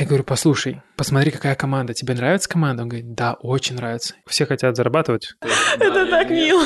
[0.00, 1.92] Я говорю, послушай, посмотри, какая команда.
[1.92, 2.84] Тебе нравится команда?
[2.84, 4.14] Он говорит, да, очень нравится.
[4.26, 5.34] Все хотят зарабатывать.
[5.78, 6.64] Это так мило.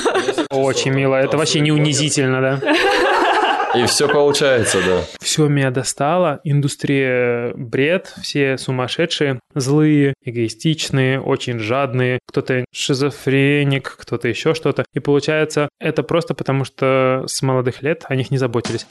[0.51, 1.17] Очень мило.
[1.17, 2.75] Это вообще не унизительно, да?
[3.75, 5.01] И все получается, да.
[5.21, 6.39] Все меня достало.
[6.45, 12.21] Индустрия бред, все сумасшедшие, злые, эгоистичные, очень жадные.
[12.29, 14.85] Кто-то шизофреник, кто-то еще что-то.
[14.95, 18.87] И получается, это просто потому, что с молодых лет о них не заботились.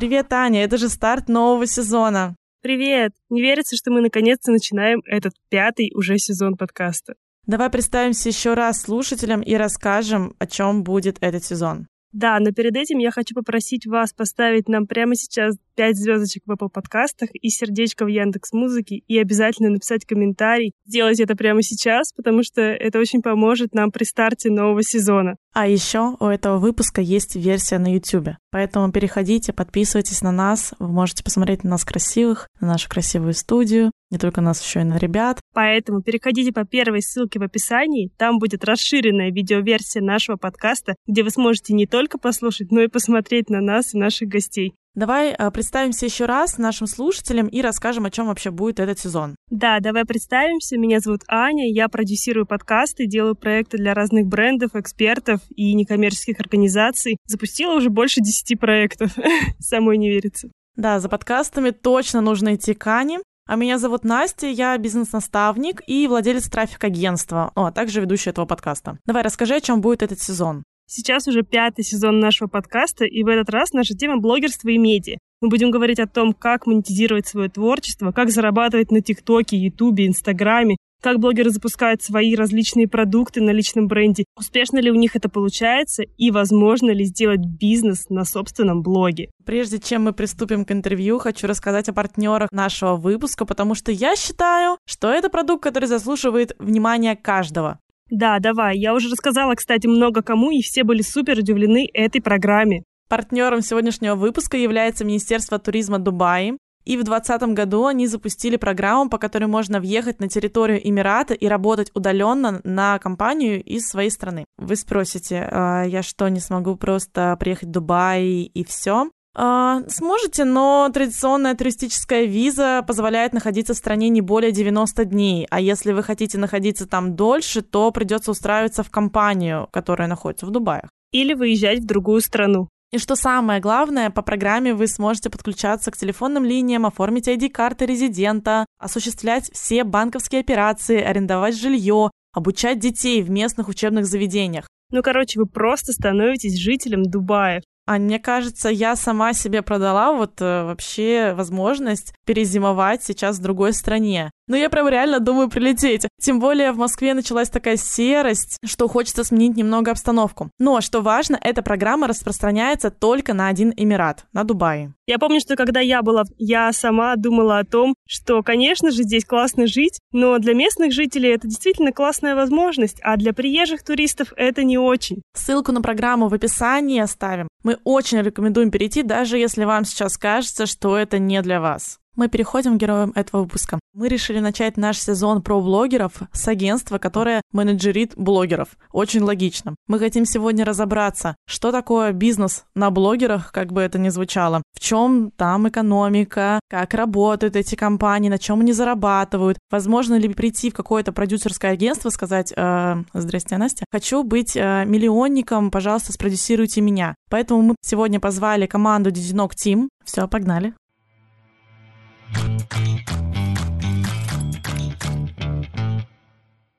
[0.00, 2.34] Привет, Аня, это же старт нового сезона.
[2.62, 3.12] Привет!
[3.28, 7.16] Не верится, что мы наконец-то начинаем этот пятый уже сезон подкаста.
[7.46, 11.86] Давай представимся еще раз слушателям и расскажем, о чем будет этот сезон.
[12.12, 16.50] Да, но перед этим я хочу попросить вас поставить нам прямо сейчас 5 звездочек в
[16.50, 20.72] Apple подкастах и сердечко в Яндекс Музыке и обязательно написать комментарий.
[20.86, 25.36] Сделать это прямо сейчас, потому что это очень поможет нам при старте нового сезона.
[25.52, 28.36] А еще у этого выпуска есть версия на YouTube.
[28.52, 30.74] Поэтому переходите, подписывайтесь на нас.
[30.78, 34.84] Вы можете посмотреть на нас красивых, на нашу красивую студию, не только нас, еще и
[34.84, 35.40] на ребят.
[35.52, 38.10] Поэтому переходите по первой ссылке в описании.
[38.16, 43.50] Там будет расширенная видеоверсия нашего подкаста, где вы сможете не только послушать, но и посмотреть
[43.50, 44.74] на нас и наших гостей.
[44.94, 49.36] Давай э, представимся еще раз нашим слушателям и расскажем, о чем вообще будет этот сезон.
[49.48, 50.76] Да, давай представимся.
[50.76, 57.18] Меня зовут Аня, я продюсирую подкасты, делаю проекты для разных брендов, экспертов и некоммерческих организаций.
[57.26, 59.12] Запустила уже больше 10 проектов.
[59.60, 60.48] Самой не верится.
[60.74, 63.20] Да, за подкастами точно нужно идти к Ане.
[63.46, 68.98] А меня зовут Настя, я бизнес-наставник и владелец трафик-агентства, а также ведущая этого подкаста.
[69.06, 70.62] Давай расскажи, о чем будет этот сезон.
[70.92, 75.18] Сейчас уже пятый сезон нашего подкаста, и в этот раз наша тема блогерство и медиа.
[75.40, 80.78] Мы будем говорить о том, как монетизировать свое творчество, как зарабатывать на ТикТоке, Ютубе, Инстаграме,
[81.00, 86.02] как блогеры запускают свои различные продукты на личном бренде, успешно ли у них это получается
[86.02, 89.30] и возможно ли сделать бизнес на собственном блоге.
[89.46, 94.16] Прежде чем мы приступим к интервью, хочу рассказать о партнерах нашего выпуска, потому что я
[94.16, 97.78] считаю, что это продукт, который заслуживает внимания каждого.
[98.10, 98.76] Да, давай.
[98.76, 102.82] Я уже рассказала, кстати, много кому, и все были супер удивлены этой программе.
[103.08, 106.56] Партнером сегодняшнего выпуска является Министерство туризма Дубаи.
[106.84, 111.46] И в 2020 году они запустили программу, по которой можно въехать на территорию Эмирата и
[111.46, 114.46] работать удаленно на компанию из своей страны.
[114.56, 119.10] Вы спросите, «А я что, не смогу просто приехать в Дубай и все?
[119.34, 125.60] А, сможете, но традиционная туристическая виза позволяет находиться в стране не более 90 дней, а
[125.60, 130.88] если вы хотите находиться там дольше, то придется устраиваться в компанию, которая находится в Дубае.
[131.12, 132.68] Или выезжать в другую страну.
[132.92, 138.66] И что самое главное, по программе вы сможете подключаться к телефонным линиям, оформить ID-карты резидента,
[138.80, 144.66] осуществлять все банковские операции, арендовать жилье, обучать детей в местных учебных заведениях.
[144.90, 147.62] Ну, короче, вы просто становитесь жителем Дубая.
[147.90, 153.72] А мне кажется, я сама себе продала вот э, вообще возможность перезимовать сейчас в другой
[153.72, 154.30] стране.
[154.50, 156.08] Но я прям реально думаю прилететь.
[156.20, 160.50] Тем более в Москве началась такая серость, что хочется сменить немного обстановку.
[160.58, 164.92] Но, что важно, эта программа распространяется только на один Эмират, на Дубае.
[165.06, 169.24] Я помню, что когда я была, я сама думала о том, что, конечно же, здесь
[169.24, 174.64] классно жить, но для местных жителей это действительно классная возможность, а для приезжих туристов это
[174.64, 175.22] не очень.
[175.32, 177.46] Ссылку на программу в описании оставим.
[177.62, 181.99] Мы очень рекомендуем перейти, даже если вам сейчас кажется, что это не для вас.
[182.16, 183.78] Мы переходим к героям этого выпуска.
[183.94, 188.70] Мы решили начать наш сезон про блогеров с агентства, которое менеджерит блогеров.
[188.92, 189.74] Очень логично.
[189.86, 194.80] Мы хотим сегодня разобраться, что такое бизнес на блогерах, как бы это ни звучало, в
[194.80, 200.74] чем там экономика, как работают эти компании, на чем они зарабатывают, возможно ли прийти в
[200.74, 207.14] какое-то продюсерское агентство, сказать э, «Здрасте, Настя, хочу быть э, миллионником, пожалуйста, спродюсируйте меня».
[207.28, 209.88] Поэтому мы сегодня позвали команду Дидинок Тим.
[210.04, 210.74] Все, погнали.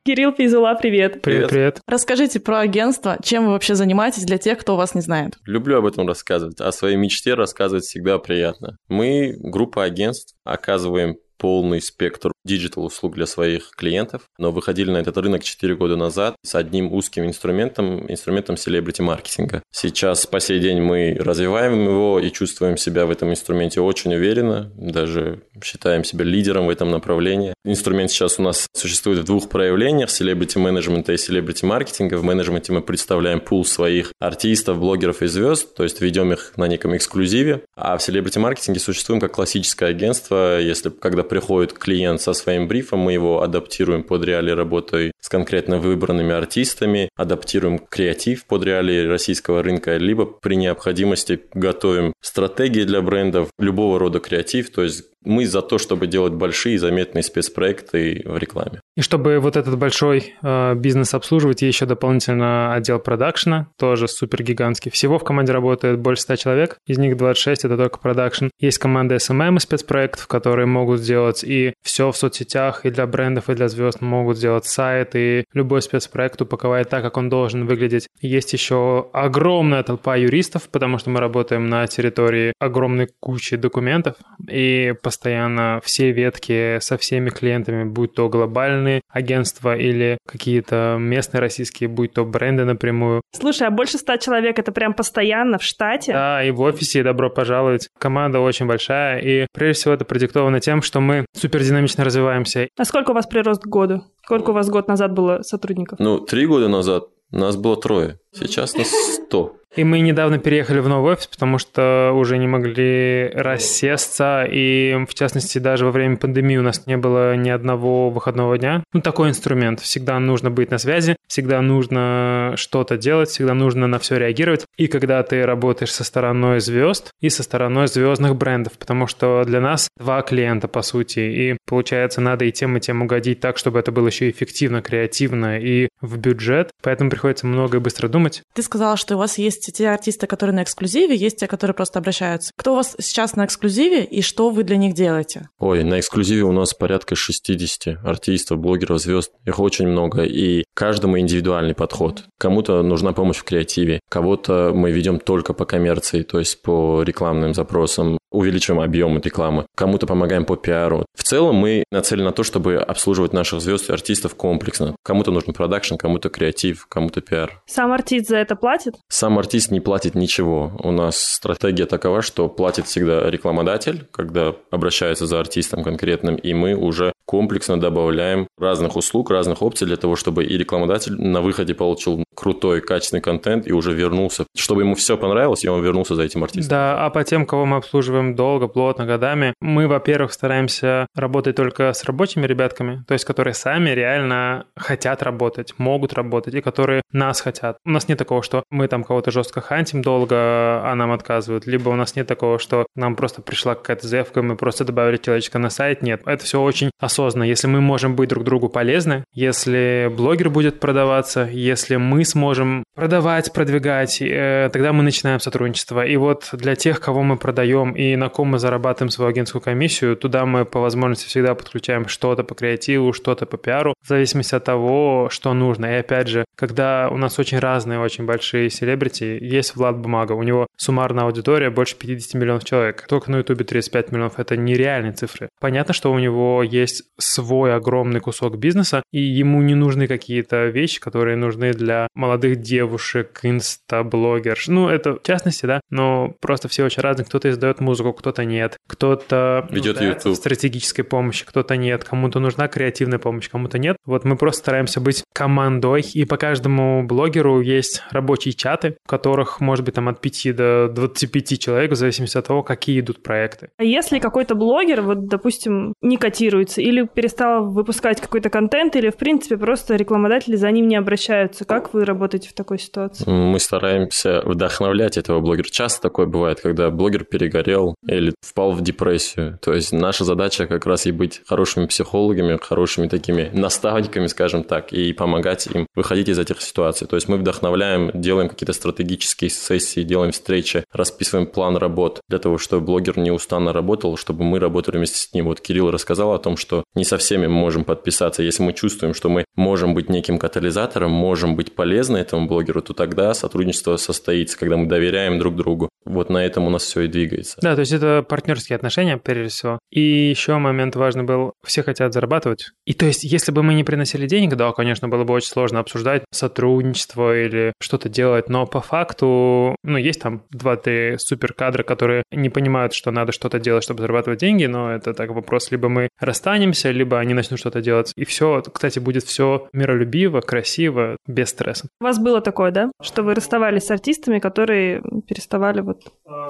[0.03, 1.21] Кирилл Фейзула, привет.
[1.21, 1.81] Привет, привет.
[1.87, 5.35] Расскажите про агентство, чем вы вообще занимаетесь для тех, кто вас не знает.
[5.45, 6.59] Люблю об этом рассказывать.
[6.59, 8.77] О своей мечте рассказывать всегда приятно.
[8.87, 15.43] Мы группа агентств, оказываем полный спектр диджитал-услуг для своих клиентов, но выходили на этот рынок
[15.43, 19.63] 4 года назад с одним узким инструментом, инструментом селебрити-маркетинга.
[19.71, 24.71] Сейчас, по сей день, мы развиваем его и чувствуем себя в этом инструменте очень уверенно,
[24.75, 27.55] даже считаем себя лидером в этом направлении.
[27.65, 32.17] Инструмент сейчас у нас существует в двух проявлениях– селебрити-менеджмента и селебрити-маркетинга.
[32.17, 36.67] В менеджменте мы представляем пул своих артистов, блогеров и звезд, то есть ведем их на
[36.67, 42.67] неком эксклюзиве, а в селебрити-маркетинге существуем как классическое агентство, если когда приходит клиент со своим
[42.67, 49.07] брифом, мы его адаптируем под реалии работы с конкретно выбранными артистами, адаптируем креатив под реалии
[49.07, 55.45] российского рынка, либо при необходимости готовим стратегии для брендов, любого рода креатив, то есть мы
[55.45, 58.81] за то, чтобы делать большие заметные спецпроекты в рекламе.
[58.95, 64.91] И чтобы вот этот большой э, бизнес обслуживать, еще дополнительно отдел продакшена, тоже супер гигантский.
[64.91, 68.47] Всего в команде работает больше 100 человек, из них 26 это только продакшн.
[68.59, 73.49] Есть команда SMM и спецпроектов, которые могут сделать и все в соцсетях, и для брендов,
[73.49, 78.07] и для звезд могут сделать сайт, и любой спецпроект упаковать так, как он должен выглядеть.
[78.21, 84.15] Есть еще огромная толпа юристов, потому что мы работаем на территории огромной кучи документов,
[84.49, 91.89] и постоянно все ветки со всеми клиентами, будь то глобальные агентства или какие-то местные российские,
[91.89, 93.19] будь то бренды напрямую.
[93.33, 96.13] Слушай, а больше ста человек это прям постоянно в штате?
[96.13, 97.89] Да, и в офисе добро пожаловать.
[97.99, 102.69] Команда очень большая, и прежде всего это продиктовано тем, что мы супер динамично развиваемся.
[102.77, 104.05] А сколько у вас прирост к году?
[104.23, 105.99] Сколько у вас год назад было сотрудников?
[105.99, 108.20] Ну, три года назад нас было трое.
[108.33, 109.57] Сейчас нас сто.
[109.75, 115.13] И мы недавно переехали в новый офис, потому что уже не могли рассесться, и в
[115.13, 118.83] частности даже во время пандемии у нас не было ни одного выходного дня.
[118.91, 119.79] Ну, такой инструмент.
[119.79, 124.65] Всегда нужно быть на связи, всегда нужно что-то делать, всегда нужно на все реагировать.
[124.75, 129.61] И когда ты работаешь со стороной звезд и со стороной звездных брендов, потому что для
[129.61, 133.79] нас два клиента, по сути, и получается, надо и тем, и тем угодить так, чтобы
[133.79, 138.20] это было еще эффективно, креативно и в бюджет, поэтому приходится много и быстро думать.
[138.53, 141.99] Ты сказала, что у вас есть те артисты, которые на эксклюзиве, есть те, которые просто
[141.99, 142.51] обращаются.
[142.57, 145.49] Кто у вас сейчас на эксклюзиве и что вы для них делаете?
[145.59, 149.31] Ой, на эксклюзиве у нас порядка 60 артистов, блогеров, звезд.
[149.45, 152.23] Их очень много, и каждому индивидуальный подход.
[152.39, 157.53] Кому-то нужна помощь в креативе, кого-то мы ведем только по коммерции, то есть по рекламным
[157.53, 161.05] запросам, увеличиваем объем рекламы, кому-то помогаем по пиару.
[161.15, 164.95] В целом мы нацелены на то, чтобы обслуживать наших звезд и артистов комплексно.
[165.03, 167.61] Кому-то нужен продакшн, кому-то креатив, кому-то пиар.
[167.67, 168.95] Сам артист за это платит?
[169.09, 170.71] Сам артист не платит ничего.
[170.79, 176.75] У нас стратегия такова, что платит всегда рекламодатель, когда обращается за артистом конкретным, и мы
[176.75, 182.25] уже комплексно добавляем разных услуг, разных опций для того, чтобы и рекламодатель на выходе получил
[182.35, 186.43] крутой, качественный контент и уже вернулся, чтобы ему все понравилось, и он вернулся за этим
[186.43, 186.69] артистом.
[186.69, 191.93] Да, а по тем, кого мы обслуживаем долго, плотно, годами, мы, во-первых, стараемся работать только
[191.93, 197.39] с рабочими ребятками, то есть которые сами реально хотят работать, могут работать, и которые нас
[197.39, 197.77] хотят.
[197.85, 201.89] У нас нет такого, что мы там кого-то жестко хантим долго, а нам отказывают, либо
[201.89, 205.69] у нас нет такого, что нам просто пришла какая-то заявка, мы просто добавили человечка на
[205.69, 206.01] сайт.
[206.01, 207.45] Нет, это все очень осознанно.
[207.45, 213.53] Если мы можем быть друг другу полезны, если блогер будет продаваться, если мы сможем продавать,
[213.53, 216.05] продвигать, э, тогда мы начинаем сотрудничество.
[216.05, 220.15] И вот для тех, кого мы продаем и на ком мы зарабатываем свою агентскую комиссию,
[220.15, 224.63] туда мы по возможности всегда подключаем что-то по креативу, что-то по пиару, в зависимости от
[224.63, 225.85] того, что нужно.
[225.85, 230.43] И опять же, когда у нас очень разные, очень большие селебрити, есть Влад Бумага, у
[230.43, 233.05] него суммарная аудитория больше 50 миллионов человек.
[233.07, 235.49] Только на Ютубе 35 миллионов, это нереальные цифры.
[235.59, 240.99] Понятно, что у него есть свой огромный кусок бизнеса, и ему не нужны какие-то вещи,
[240.99, 244.67] которые нужны для молодых девушек, инста-блогерш.
[244.67, 247.25] Ну, это в частности, да, но просто все очень разные.
[247.25, 248.77] Кто-то издает музыку, кто-то нет.
[248.87, 250.35] Кто-то ведет YouTube.
[250.35, 252.03] стратегической помощи, кто-то нет.
[252.03, 253.97] Кому-то нужна креативная помощь, кому-то нет.
[254.05, 257.80] Вот мы просто стараемся быть командой, и по каждому блогеру есть
[258.11, 262.47] рабочие чаты, в которых может быть там от 5 до 25 человек, в зависимости от
[262.47, 263.69] того, какие идут проекты.
[263.77, 269.17] А если какой-то блогер, вот, допустим, не котируется или перестал выпускать какой-то контент, или, в
[269.17, 273.29] принципе, просто рекламодатели за ним не обращаются, как вы работаете в такой ситуации?
[273.29, 275.67] Мы стараемся вдохновлять этого блогера.
[275.69, 279.59] Часто такое бывает, когда блогер перегорел или впал в депрессию.
[279.61, 284.93] То есть наша задача как раз и быть хорошими психологами, хорошими такими наставниками, скажем так,
[284.93, 287.07] и помогать им выходить из этих ситуаций.
[287.07, 292.57] То есть мы вдохновляем, делаем какие-то стратегические сессии, делаем встречи, расписываем план работ для того,
[292.57, 295.45] чтобы блогер неустанно работал, чтобы мы работали вместе с ним.
[295.45, 298.43] Вот Кирилл рассказал о том, что не со всеми мы можем подписаться.
[298.43, 302.93] Если мы чувствуем, что мы можем быть неким катализатором, можем быть полезны этому блогеру, то
[302.93, 305.89] тогда сотрудничество состоится, когда мы доверяем друг другу.
[306.05, 307.57] Вот на этом у нас все и двигается.
[307.61, 309.79] Да, то есть это партнерские отношения, прежде всего.
[309.91, 312.71] И еще момент важный был, все хотят зарабатвать.
[312.85, 315.79] И то есть, если бы мы не приносили денег, да, конечно, было бы очень сложно
[315.79, 322.23] обсуждать сотрудничество или что-то делать, но по факту, ну, есть там два-три супер кадра, которые
[322.31, 326.09] не понимают, что надо что-то делать, чтобы зарабатывать деньги, но это так вопрос, либо мы
[326.19, 328.13] расстанемся, либо они начнут что-то делать.
[328.15, 331.87] И все, кстати, будет все миролюбиво, красиво, без стресса.
[331.99, 332.91] У вас было такое, да?
[333.01, 336.01] Что вы расставались с артистами, которые переставали вот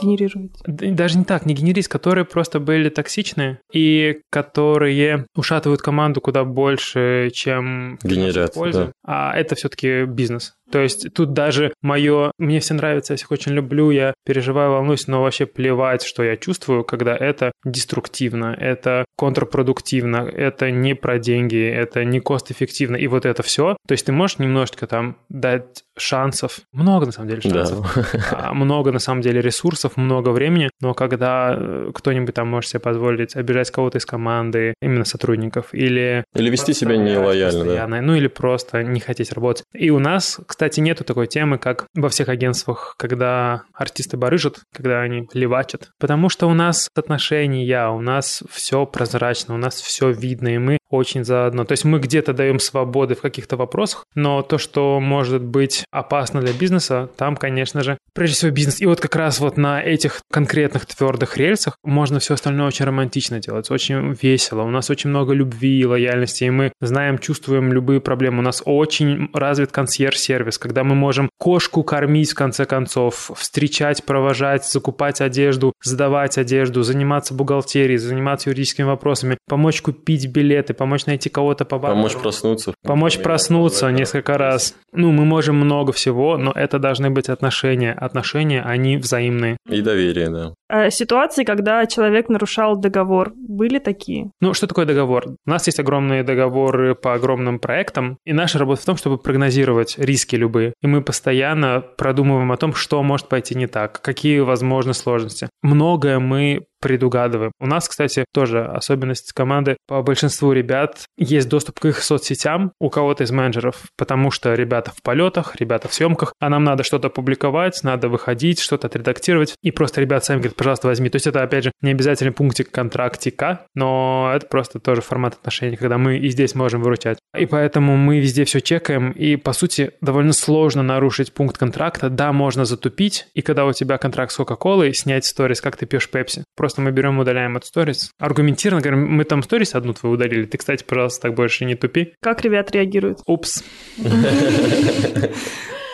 [0.01, 0.51] генерировать?
[0.65, 7.29] Даже не так, не генерить, которые просто были токсичны, и которые ушатывают команду куда больше,
[7.33, 8.85] чем Генерят, пользу.
[8.85, 8.91] да.
[9.05, 10.53] А это все-таки бизнес.
[10.71, 15.07] То есть тут даже мое, мне все нравится, я всех очень люблю, я переживаю, волнуюсь,
[15.07, 21.61] но вообще плевать, что я чувствую, когда это деструктивно, это контрпродуктивно, это не про деньги,
[21.61, 23.75] это не кост-эффективно, и вот это все.
[23.87, 27.97] То есть ты можешь немножечко там дать шансов, много на самом деле шансов,
[28.31, 28.53] да.
[28.53, 33.35] много на самом деле ресурсов, много времени, но когда э, кто-нибудь там может себе позволить
[33.35, 36.23] обижать кого-то из команды, именно сотрудников, или...
[36.35, 37.87] Или вести себя нелояльно, да.
[37.87, 39.63] Ну или просто не хотеть работать.
[39.73, 45.01] И у нас, кстати, нету такой темы, как во всех агентствах, когда артисты барыжат, когда
[45.01, 45.89] они левачат.
[45.99, 50.77] Потому что у нас отношения, у нас все прозрачно, у нас все видно, и мы
[50.91, 51.63] очень заодно.
[51.65, 56.41] То есть мы где-то даем свободы в каких-то вопросах, но то, что может быть опасно
[56.41, 58.81] для бизнеса, там, конечно же, прежде всего бизнес.
[58.81, 63.39] И вот как раз вот на этих конкретных твердых рельсах можно все остальное очень романтично
[63.39, 64.63] делать, очень весело.
[64.63, 68.39] У нас очень много любви и лояльности, и мы знаем, чувствуем любые проблемы.
[68.39, 74.65] У нас очень развит консьерж-сервис, когда мы можем кошку кормить, в конце концов, встречать, провожать,
[74.67, 81.63] закупать одежду, сдавать одежду, заниматься бухгалтерией, заниматься юридическими вопросами, помочь купить билеты, помочь найти кого-то
[81.63, 81.95] по бартеру.
[82.01, 82.73] Помочь проснуться.
[82.81, 84.73] Помочь проснуться несколько раз.
[84.93, 87.93] Ну, мы можем много всего, но это должны быть отношения.
[87.93, 89.57] Отношения, они взаимные.
[89.69, 90.55] И доверие, да.
[90.69, 94.31] А ситуации, когда человек нарушал договор, были такие?
[94.41, 95.35] Ну, что такое договор?
[95.45, 99.99] У нас есть огромные договоры по огромным проектам, и наша работа в том, чтобы прогнозировать
[99.99, 100.73] риски любые.
[100.81, 105.47] И мы постоянно продумываем о том, что может пойти не так, какие возможны сложности.
[105.61, 107.51] Многое мы предугадываем.
[107.59, 109.77] У нас, кстати, тоже особенность команды.
[109.87, 114.91] По большинству ребят есть доступ к их соцсетям у кого-то из менеджеров, потому что ребята
[114.91, 119.71] в полетах, ребята в съемках, а нам надо что-то публиковать, надо выходить, что-то отредактировать, и
[119.71, 121.09] просто ребята сами говорят, пожалуйста, возьми.
[121.09, 125.75] То есть это, опять же, не обязательно пунктик контрактика, но это просто тоже формат отношений,
[125.75, 127.19] когда мы и здесь можем выручать.
[127.37, 132.09] И поэтому мы везде все чекаем, и, по сути, довольно сложно нарушить пункт контракта.
[132.09, 136.09] Да, можно затупить, и когда у тебя контракт с Кока-Колой, снять сторис, как ты пьешь
[136.09, 136.43] Пепси.
[136.55, 138.11] Просто мы берем и удаляем от сторис.
[138.19, 142.13] Аргументированно говорим, мы там сторис одну твою удалили, ты, кстати, пожалуйста, так больше не тупи.
[142.21, 143.19] Как ребят реагируют?
[143.25, 143.63] Упс.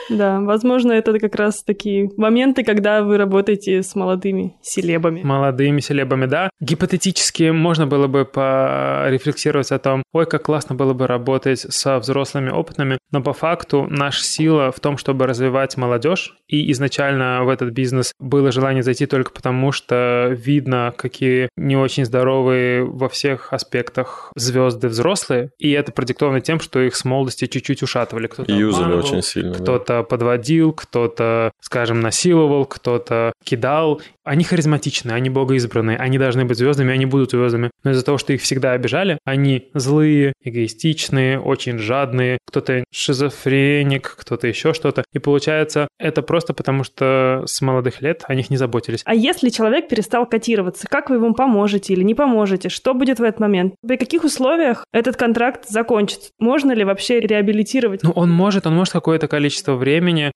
[0.10, 5.22] Да, возможно, это как раз такие моменты, когда вы работаете с молодыми селебами.
[5.24, 6.50] Молодыми селебами, да.
[6.60, 12.50] Гипотетически можно было бы порефлексировать о том, ой, как классно было бы работать со взрослыми
[12.50, 17.72] опытными, но по факту наша сила в том, чтобы развивать молодежь, и изначально в этот
[17.72, 24.32] бизнес было желание зайти только потому, что видно, какие не очень здоровые во всех аспектах
[24.36, 28.28] звезды взрослые, и это продиктовано тем, что их с молодости чуть-чуть ушатывали.
[28.28, 29.54] Кто-то Юзали очень сильно.
[29.54, 29.97] Кто-то да.
[30.04, 34.02] Подводил, кто-то, скажем, насиловал, кто-то кидал.
[34.24, 37.72] Они харизматичные, они богоизбранные, они должны быть звездами, они будут звездами.
[37.84, 44.48] Но из-за того, что их всегда обижали, они злые, эгоистичные, очень жадные, кто-то шизофреник, кто-то
[44.48, 45.04] еще что-то.
[45.14, 49.02] И получается, это просто потому, что с молодых лет о них не заботились.
[49.06, 52.70] А если человек перестал котироваться, как вы ему поможете или не поможете?
[52.70, 53.76] Что будет в этот момент?
[53.86, 56.32] При каких условиях этот контракт закончится?
[56.40, 58.04] Можно ли вообще реабилитировать?
[58.04, 59.87] Ну, он может, он может какое-то количество времени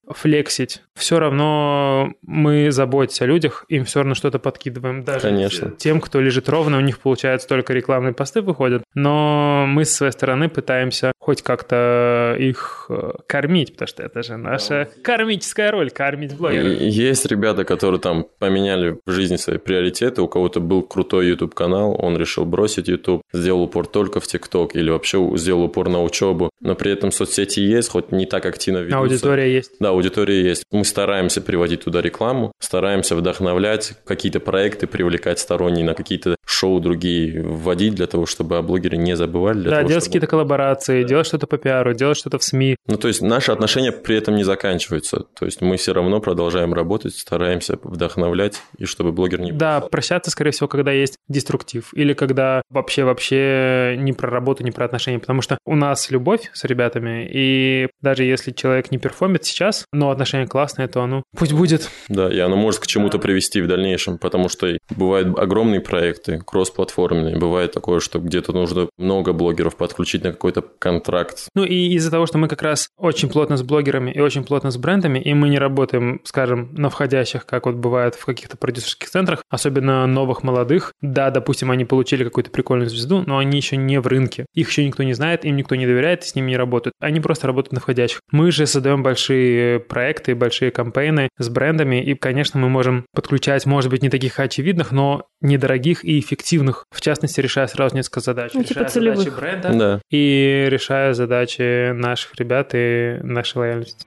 [0.09, 0.81] флексить.
[0.95, 5.03] Все равно мы заботимся о людях, им все равно что-то подкидываем.
[5.03, 5.71] Даже Конечно.
[5.71, 8.83] тем, кто лежит ровно, у них получается только рекламные посты выходят.
[8.93, 14.37] Но мы с своей стороны пытаемся хоть как-то их э, кормить, потому что это же
[14.37, 16.81] наша кармическая роль, кормить блогеров.
[16.81, 20.23] Есть ребята, которые там поменяли в жизни свои приоритеты.
[20.23, 24.89] У кого-то был крутой YouTube-канал, он решил бросить YouTube, сделал упор только в TikTok или
[24.89, 26.49] вообще сделал упор на учебу.
[26.59, 28.97] Но при этом соцсети есть, хоть не так активно ведутся.
[28.97, 29.73] Аудитория есть.
[29.79, 30.63] Да, аудитория есть.
[30.71, 37.43] Мы стараемся приводить туда рекламу, стараемся вдохновлять, какие-то проекты привлекать сторонние, на какие-то шоу другие
[37.43, 39.63] вводить для того, чтобы о блогере не забывали.
[39.63, 40.13] да, того, делать чтобы...
[40.13, 41.03] какие-то коллаборации.
[41.11, 42.77] Делать что-то по пиару, делать что-то в СМИ.
[42.87, 45.25] Ну, то есть наши отношения при этом не заканчиваются.
[45.37, 49.51] То есть мы все равно продолжаем работать, стараемся вдохновлять, и чтобы блогер не...
[49.51, 54.85] Да, прощаться, скорее всего, когда есть деструктив, или когда вообще-вообще не про работу, не про
[54.85, 59.83] отношения, потому что у нас любовь с ребятами, и даже если человек не перформит сейчас,
[59.91, 61.89] но отношения классные, то оно пусть будет.
[62.07, 67.35] Да, и оно может к чему-то привести в дальнейшем, потому что бывают огромные проекты, кроссплатформенные,
[67.37, 70.61] бывает такое, что где-то нужно много блогеров подключить на какой-то
[71.01, 71.47] контракт.
[71.55, 74.71] Ну и из-за того, что мы как раз очень плотно с блогерами и очень плотно
[74.71, 79.09] с брендами, и мы не работаем, скажем, на входящих, как вот бывает в каких-то продюсерских
[79.09, 80.93] центрах, особенно новых молодых.
[81.01, 84.45] Да, допустим, они получили какую-то прикольную звезду, но они еще не в рынке.
[84.53, 86.93] Их еще никто не знает, им никто не доверяет, с ними не работают.
[86.99, 88.21] Они просто работают на входящих.
[88.31, 93.89] Мы же создаем большие проекты, большие кампейны с брендами, и, конечно, мы можем подключать, может
[93.89, 96.85] быть, не таких очевидных, но недорогих и эффективных эффективных.
[96.91, 98.51] В частности, решая сразу несколько задач.
[98.53, 99.19] Ну, решая типа целевых.
[99.19, 100.01] задачи бренда Да.
[100.11, 104.05] и решая задачи наших ребят и нашей лояльности.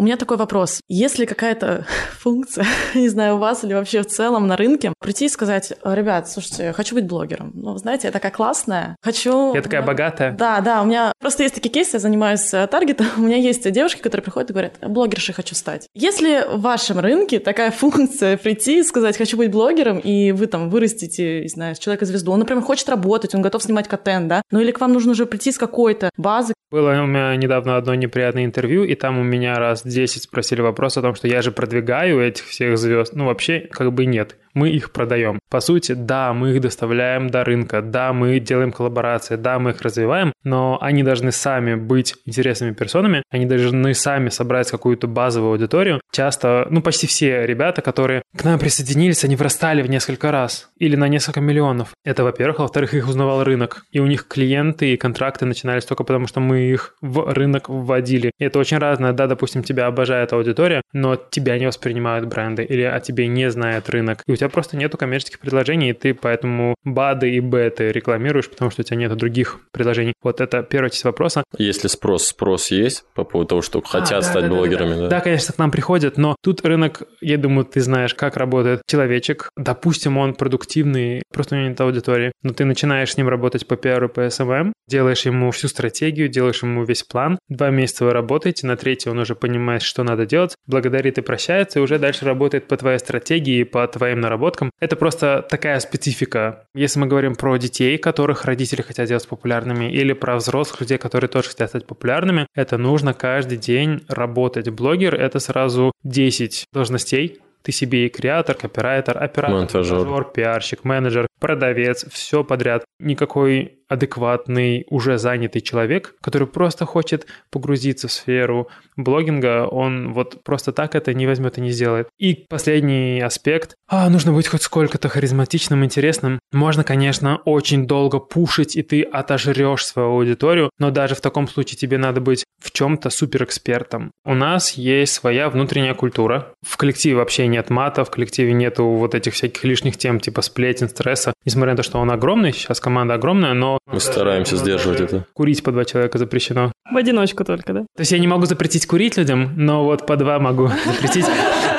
[0.00, 0.80] У меня такой вопрос.
[0.88, 1.84] Если какая-то
[2.18, 2.64] функция,
[2.94, 6.64] не знаю, у вас или вообще в целом на рынке, прийти и сказать, ребят, слушайте,
[6.64, 7.50] я хочу быть блогером.
[7.52, 9.54] Ну, знаете, я такая классная, хочу...
[9.54, 10.32] Я такая богатая.
[10.32, 13.70] Да, да, у меня просто есть такие кейсы, я занимаюсь э, таргетом, у меня есть
[13.70, 15.86] девушки, которые приходят и говорят, блогершей хочу стать.
[15.92, 20.70] Если в вашем рынке такая функция прийти и сказать, хочу быть блогером, и вы там
[20.70, 24.70] вырастите, не знаю, человека-звезду, он, например, хочет работать, он готов снимать контент, да, ну или
[24.70, 26.54] к вам нужно уже прийти с какой-то базы.
[26.70, 30.96] Было у меня недавно одно неприятное интервью, и там у меня раз 10 спросили вопрос
[30.96, 33.14] о том, что я же продвигаю этих всех звезд.
[33.14, 34.36] Ну, вообще, как бы нет.
[34.54, 35.38] Мы их продаем.
[35.50, 39.80] По сути, да, мы их доставляем до рынка, да, мы делаем коллаборации, да, мы их
[39.82, 46.00] развиваем, но они должны сами быть интересными персонами, они должны сами собрать какую-то базовую аудиторию.
[46.12, 50.96] Часто, ну, почти все ребята, которые к нам присоединились, они вырастали в несколько раз или
[50.96, 51.90] на несколько миллионов.
[52.04, 52.60] Это, во-первых.
[52.60, 53.84] А во-вторых, их узнавал рынок.
[53.92, 58.32] И у них клиенты и контракты начинались только потому, что мы их в рынок вводили.
[58.38, 59.12] И это очень разное.
[59.12, 63.88] Да, допустим, тебя обожает аудитория, но тебя не воспринимают бренды или о тебе не знает
[63.90, 64.22] рынок.
[64.26, 68.70] И у тебя просто нету коммерческих предложений, и ты поэтому БАДы и беты рекламируешь, потому
[68.70, 70.14] что у тебя нету других предложений.
[70.22, 71.44] Вот это первая часть вопроса.
[71.58, 74.94] Если спрос, спрос есть по поводу того, что хотят А, да, стать да, да, блогерами,
[74.94, 75.00] да.
[75.02, 75.08] да.
[75.08, 79.50] Да, конечно, к нам приходят, но тут рынок, я думаю, ты знаешь, как работает человечек.
[79.56, 83.76] Допустим, он продуктивный, просто у него нет аудитории, но ты начинаешь с ним работать по
[83.76, 87.38] пиару, по SMM, делаешь ему всю стратегию, делаешь ему весь план.
[87.48, 91.78] Два месяца вы работаете, на третий он уже понимает, что надо делать, благодарит и прощается,
[91.78, 94.70] и уже дальше работает по твоей стратегии, по твоим наработкам.
[94.80, 96.64] Это просто такая специфика.
[96.74, 101.28] Если мы говорим про детей, которых родители хотят делать популярными, или про взрослых людей, которые
[101.28, 104.68] тоже хотят стать популярными, это нужно каждый день работать.
[104.70, 110.24] Блогер— это сразу 10 должностей, ты себе и креатор, копирайтер, оператор, Монтажер.
[110.24, 112.84] пиарщик, менеджер, продавец, все подряд.
[112.98, 120.72] Никакой адекватный, уже занятый человек, который просто хочет погрузиться в сферу блогинга, он вот просто
[120.72, 122.08] так это не возьмет и не сделает.
[122.18, 123.74] И последний аспект.
[123.88, 126.38] А, нужно быть хоть сколько-то харизматичным, интересным.
[126.52, 131.76] Можно, конечно, очень долго пушить, и ты отожрешь свою аудиторию, но даже в таком случае
[131.76, 134.12] тебе надо быть в чем-то суперэкспертом.
[134.24, 136.52] У нас есть своя внутренняя культура.
[136.62, 140.88] В коллективе вообще нет мата, в коллективе нету вот этих всяких лишних тем, типа сплетен,
[140.88, 141.32] стресса.
[141.44, 143.79] Несмотря на то, что он огромный, сейчас команда огромная, но...
[143.86, 145.26] Мы стараемся сдерживать это.
[145.32, 146.72] Курить по два человека запрещено.
[146.90, 147.80] В одиночку только, да?
[147.80, 151.26] То есть я не могу запретить курить людям, но вот по два могу запретить.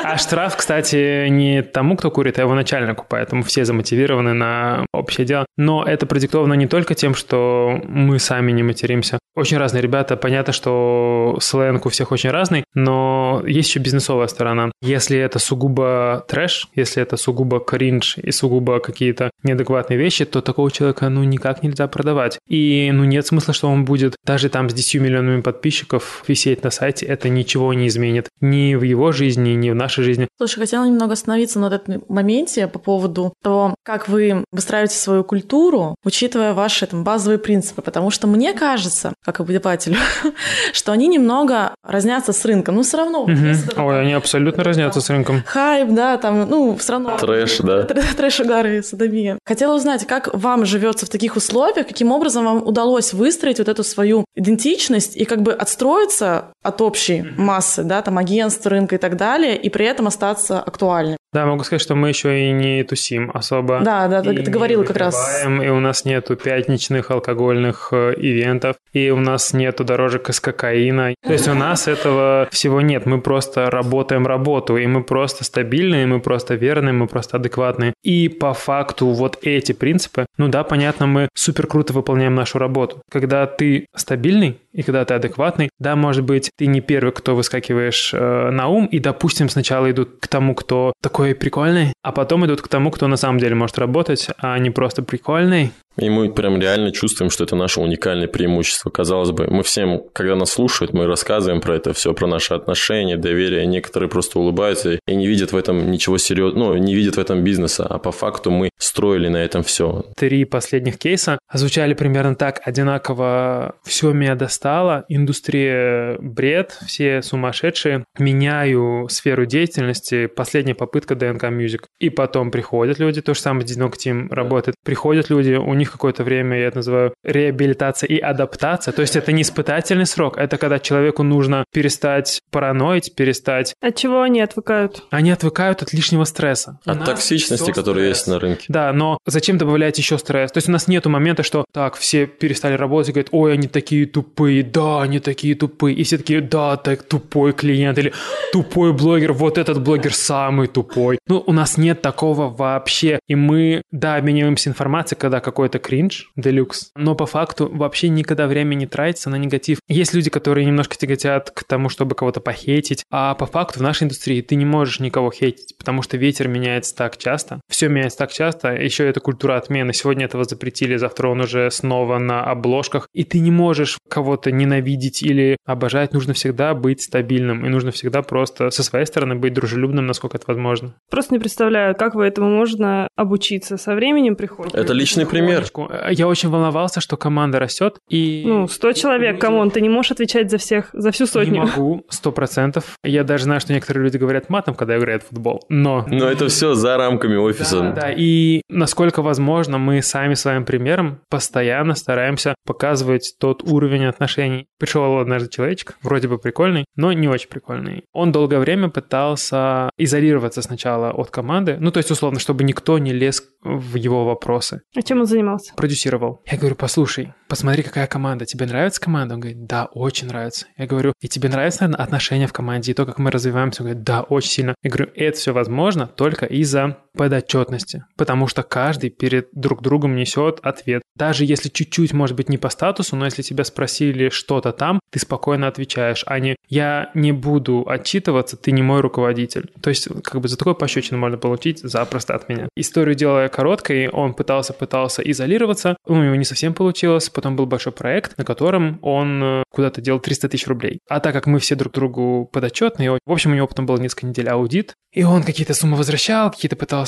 [0.04, 5.26] А штраф, кстати, не тому, кто курит, а его начальнику, поэтому все замотивированы на общее
[5.26, 5.46] дело.
[5.56, 9.18] Но это продиктовано не только тем, что мы сами не материмся.
[9.34, 10.16] Очень разные ребята.
[10.16, 14.70] Понятно, что сленг у всех очень разный, но есть еще бизнесовая сторона.
[14.82, 20.70] Если это сугубо трэш, если это сугубо кринж и сугубо какие-то неадекватные вещи, то такого
[20.70, 22.38] человека, ну, никак нельзя продавать.
[22.48, 26.70] И, ну, нет смысла, что он будет даже там с 10 миллионами подписчиков висеть на
[26.70, 27.06] сайте.
[27.06, 28.28] Это ничего не изменит.
[28.40, 30.28] Ни в его жизни, ни в нашей жизни.
[30.38, 35.94] Слушай, хотела немного остановиться на этом моменте по поводу того, как вы выстраиваете свою культуру,
[36.04, 39.96] учитывая ваши там, базовые принципы, потому что мне кажется, как обывателю,
[40.72, 42.76] что они немного разнятся с рынком.
[42.76, 43.24] Ну, все равно.
[43.24, 45.42] Ой, они абсолютно разнятся с рынком.
[45.46, 47.16] хайп, да, там, ну, все равно...
[47.18, 47.82] Трэш, да.
[47.82, 49.38] Тр- Трэш, угары, садомия.
[49.44, 53.84] Хотела узнать, как вам живется в таких условиях, каким образом вам удалось выстроить вот эту
[53.84, 59.16] свою идентичность и как бы отстроиться от общей массы, да, там, агентств, рынка и так
[59.16, 61.16] далее, и при этом остаться актуальным.
[61.32, 63.80] Да, могу сказать, что мы еще и не тусим особо.
[63.80, 65.44] Да, да, ты, ты не говорила как раз.
[65.46, 71.14] И у нас нету пятничных алкогольных э, ивентов, и у нас нету дорожек из кокаина.
[71.24, 73.06] То есть у нас этого всего нет.
[73.06, 77.94] Мы просто работаем работу, и мы просто стабильные, мы просто верные, мы просто адекватные.
[78.02, 83.00] И по факту вот эти принципы, ну да, понятно, мы супер круто выполняем нашу работу.
[83.10, 88.12] Когда ты стабильный, и когда ты адекватный, да, может быть, ты не первый, кто выскакиваешь
[88.12, 92.60] э, на ум, и, допустим, сначала идут к тому, кто такой прикольный, а потом идут
[92.60, 95.72] к тому, кто на самом деле может работать, а не просто прикольный.
[95.98, 98.90] И мы прям реально чувствуем, что это наше уникальное преимущество.
[98.90, 103.16] Казалось бы, мы всем, когда нас слушают, мы рассказываем про это все, про наши отношения,
[103.16, 103.66] доверие.
[103.66, 107.42] Некоторые просто улыбаются и не видят в этом ничего серьезного, ну, не видят в этом
[107.42, 107.86] бизнеса.
[107.88, 110.04] А по факту мы строили на этом все.
[110.16, 119.08] Три последних кейса звучали примерно так, одинаково «все меня достало», индустрия бред, все сумасшедшие, меняю
[119.08, 121.82] сферу деятельности, последняя попытка ДНК Music.
[121.98, 125.92] И потом приходят люди, то же самое Динок Тим работает, приходят люди, у них них
[125.92, 128.92] какое-то время, я это называю, реабилитация и адаптация.
[128.92, 133.74] То есть это не испытательный срок, это когда человеку нужно перестать параноить, перестать...
[133.80, 135.04] От чего они отвыкают?
[135.10, 136.78] Они отвыкают от лишнего стресса.
[136.84, 138.64] От токсичности, которая есть на рынке.
[138.68, 140.52] Да, но зачем добавлять еще стресс?
[140.52, 143.68] То есть у нас нету момента, что так, все перестали работать и говорят, ой, они
[143.68, 145.96] такие тупые, да, они такие тупые.
[145.96, 148.12] И все такие, да, так тупой клиент или
[148.52, 151.18] тупой блогер, вот этот блогер самый тупой.
[151.26, 153.18] Ну, у нас нет такого вообще.
[153.28, 158.74] И мы, да, обмениваемся информацией, когда какой-то кринж, делюкс, но по факту вообще никогда время
[158.74, 159.78] не тратится на негатив.
[159.88, 164.04] Есть люди, которые немножко тяготят к тому, чтобы кого-то похейтить, а по факту в нашей
[164.04, 168.32] индустрии ты не можешь никого хейтить, потому что ветер меняется так часто, все меняется так
[168.32, 169.92] часто, еще это культура отмены.
[169.92, 175.22] Сегодня этого запретили, завтра он уже снова на обложках, и ты не можешь кого-то ненавидеть
[175.22, 180.06] или обожать, нужно всегда быть стабильным, и нужно всегда просто со своей стороны быть дружелюбным,
[180.06, 180.94] насколько это возможно.
[181.10, 183.76] Просто не представляю, как вы этому можно обучиться.
[183.76, 184.74] Со временем приходит.
[184.74, 185.61] Это личный пример.
[185.70, 186.10] Потихонечку.
[186.10, 188.42] Я очень волновался, что команда растет, и...
[188.46, 191.60] Ну, 100 человек, come on, ты не можешь отвечать за всех, за всю Не сотню.
[191.62, 192.96] могу, сто процентов.
[193.04, 195.64] Я даже знаю, что некоторые люди говорят матом, когда играют в футбол.
[195.68, 196.04] Но...
[196.08, 197.80] Но это все за рамками офиса.
[197.80, 204.66] Да, да, и насколько возможно, мы сами своим примером постоянно стараемся показывать тот уровень отношений.
[204.78, 208.04] Пришел однажды человечек, вроде бы прикольный, но не очень прикольный.
[208.12, 213.12] Он долгое время пытался изолироваться сначала от команды, ну, то есть, условно, чтобы никто не
[213.12, 214.82] лез в его вопросы.
[214.96, 215.51] А чем он занимался?
[215.76, 216.40] Продюсировал.
[216.46, 218.46] Я говорю, послушай, посмотри, какая команда.
[218.46, 219.34] Тебе нравится команда?
[219.34, 220.66] Он говорит, да, очень нравится.
[220.76, 223.82] Я говорю, и тебе нравятся наверное, отношения в команде, и то, как мы развиваемся?
[223.82, 224.74] Он говорит, да, очень сильно.
[224.82, 230.60] Я говорю, это все возможно только из-за подотчетности, потому что каждый перед друг другом несет
[230.62, 231.02] ответ.
[231.14, 235.18] Даже если чуть-чуть, может быть, не по статусу, но если тебя спросили что-то там, ты
[235.18, 239.70] спокойно отвечаешь, а не «я не буду отчитываться, ты не мой руководитель».
[239.82, 242.68] То есть, как бы за такой пощечину можно получить запросто от меня.
[242.76, 248.38] Историю делая короткой, он пытался-пытался изолироваться, у него не совсем получилось, потом был большой проект,
[248.38, 250.98] на котором он э, куда-то делал 300 тысяч рублей.
[251.08, 254.26] А так как мы все друг другу подотчетные, в общем, у него потом было несколько
[254.26, 257.01] недель аудит, и он какие-то суммы возвращал, какие-то пытался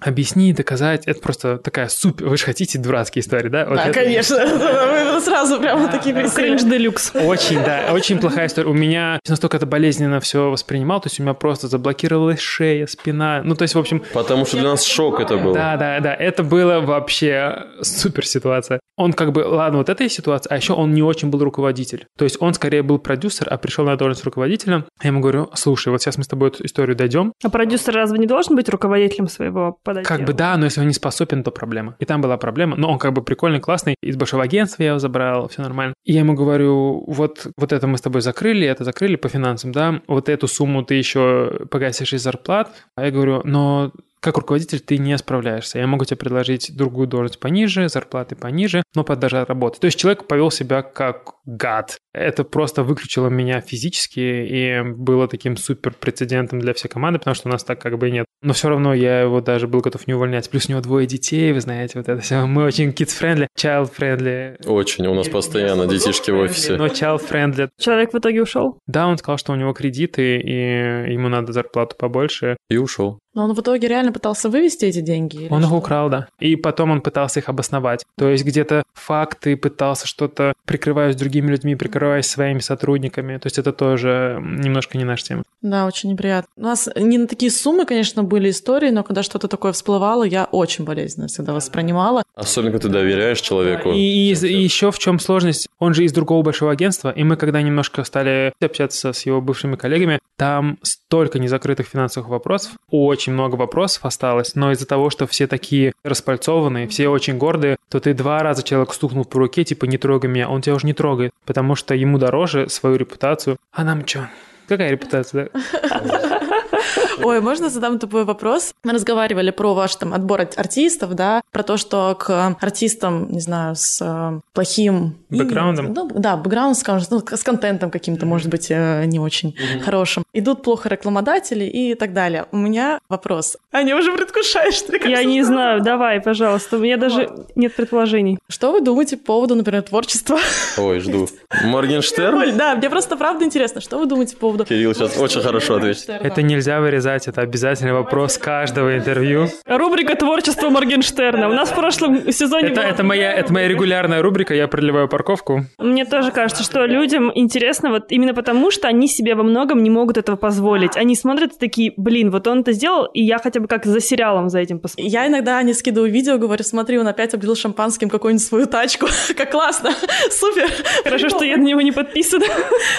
[0.00, 1.04] объяснить, доказать.
[1.06, 2.26] Это просто такая супер...
[2.28, 3.66] Вы же хотите дурацкие истории, да?
[3.66, 4.36] Вот Да, это- конечно.
[5.14, 7.12] Вы сразу прямо такие Кринж делюкс.
[7.14, 8.68] Очень, да, очень плохая история.
[8.68, 13.42] У меня настолько это болезненно все воспринимал, то есть у меня просто заблокировалась шея, спина.
[13.44, 15.54] Ну, то есть, в общем, Потому что для нас шок это был.
[15.54, 18.80] да, да, да, это было вообще супер ситуация.
[18.96, 22.06] Он как бы, ладно, вот эта ситуация, а еще он не очень был руководитель.
[22.18, 24.84] То есть он скорее был продюсер, а пришел на должность руководителя.
[25.02, 27.32] Я ему говорю, слушай, вот сейчас мы с тобой эту историю дойдем.
[27.42, 30.16] А продюсер разве не должен быть руководителем своего подотдела?
[30.16, 31.96] Как бы да, но если он не способен, то проблема.
[31.98, 32.76] И там была проблема.
[32.76, 33.94] Но он как бы прикольный, классный.
[34.02, 35.94] Из большого агентства я его забрал, все нормально.
[36.04, 39.72] И я ему говорю, вот, вот это мы с тобой закрыли, это закрыли по финансам,
[39.72, 42.72] да, вот эту сумму ты еще погасишь из зарплат.
[42.96, 45.78] А я говорю, но как руководитель ты не справляешься.
[45.78, 49.80] Я могу тебе предложить другую должность пониже, зарплаты пониже, но поддержать работу.
[49.80, 51.96] То есть человек повел себя как гад.
[52.12, 57.48] Это просто выключило меня физически и было таким супер прецедентом для всей команды, потому что
[57.48, 58.26] у нас так как бы и нет.
[58.42, 60.48] Но все равно я его даже был готов не увольнять.
[60.50, 62.46] Плюс у него двое детей, вы знаете, вот это все.
[62.46, 64.66] Мы очень kids-friendly, child-friendly.
[64.66, 65.06] Очень.
[65.06, 66.76] У нас постоянно детишки в офисе.
[66.76, 67.68] Но child-friendly.
[67.78, 68.78] Человек в итоге ушел?
[68.86, 72.56] Да, он сказал, что у него кредиты, и ему надо зарплату побольше.
[72.68, 73.18] И ушел.
[73.34, 75.36] Но он в итоге реально пытался вывести эти деньги?
[75.36, 75.76] или Он их что?
[75.76, 76.28] украл, да.
[76.40, 78.04] И потом он пытался их обосновать.
[78.16, 83.38] То есть где-то факты пытался что-то, прикрываясь другими людьми, прикрываясь своими сотрудниками.
[83.38, 85.42] То есть это тоже немножко не наша тема.
[85.62, 86.50] Да, очень неприятно.
[86.56, 90.44] У нас не на такие суммы, конечно, были истории, но когда что-то такое всплывало, я
[90.44, 92.22] очень болезненно всегда воспринимала.
[92.34, 93.92] Особенно, когда ты доверяешь человеку.
[93.92, 95.68] И, еще в чем сложность?
[95.78, 99.76] Он же из другого большого агентства, и мы когда немножко стали общаться с его бывшими
[99.76, 100.78] коллегами, там
[101.10, 106.86] столько незакрытых финансовых вопросов, очень много вопросов осталось, но из-за того, что все такие распальцованные,
[106.86, 110.48] все очень гордые, то ты два раза человеку стукнул по руке, типа не трогай меня,
[110.48, 113.56] он тебя уже не трогает, потому что ему дороже свою репутацию.
[113.72, 114.28] А нам что?
[114.70, 115.50] Какая репутация?
[117.22, 118.72] Ой, можно задам тупой вопрос?
[118.84, 123.40] Мы разговаривали про ваш там отбор ар- артистов, да, про то, что к артистам, не
[123.40, 125.92] знаю, с э, плохим Бэкграундом?
[125.92, 130.22] ну, да, бэкграунд, скажем, ну, с контентом каким-то, может быть, э, не очень хорошим.
[130.32, 132.46] Идут плохо рекламодатели и так далее.
[132.52, 133.56] У меня вопрос.
[133.72, 136.76] Аня, уже предвкушаешь, что ли, как Я не знаю, давай, пожалуйста.
[136.76, 138.38] У меня даже нет предположений.
[138.48, 140.38] Что вы думаете по поводу, например, творчества?
[140.78, 141.28] Ой, жду.
[141.64, 142.56] Моргенштерн?
[142.56, 144.59] Да, мне просто правда интересно, что вы думаете по поводу...
[144.64, 146.08] Кирилл сейчас очень хорошо ответит.
[146.08, 149.48] Это нельзя нельзя вырезать, это обязательный вопрос каждого интервью.
[149.66, 151.48] Рубрика «Творчество Моргенштерна».
[151.48, 152.68] У нас в прошлом сезоне...
[152.68, 155.64] Это, это, моя, это моя регулярная рубрика, я проливаю парковку.
[155.78, 159.90] Мне тоже кажется, что людям интересно вот именно потому, что они себе во многом не
[159.90, 160.96] могут этого позволить.
[160.96, 164.48] Они смотрят такие, блин, вот он это сделал, и я хотя бы как за сериалом
[164.48, 165.10] за этим посмотрю.
[165.10, 169.06] Я иногда не скидываю видео, говорю, смотри, он опять облил шампанским какую-нибудь свою тачку.
[169.36, 169.90] как классно,
[170.30, 170.68] супер.
[171.04, 172.46] Хорошо, что я на него не подписана.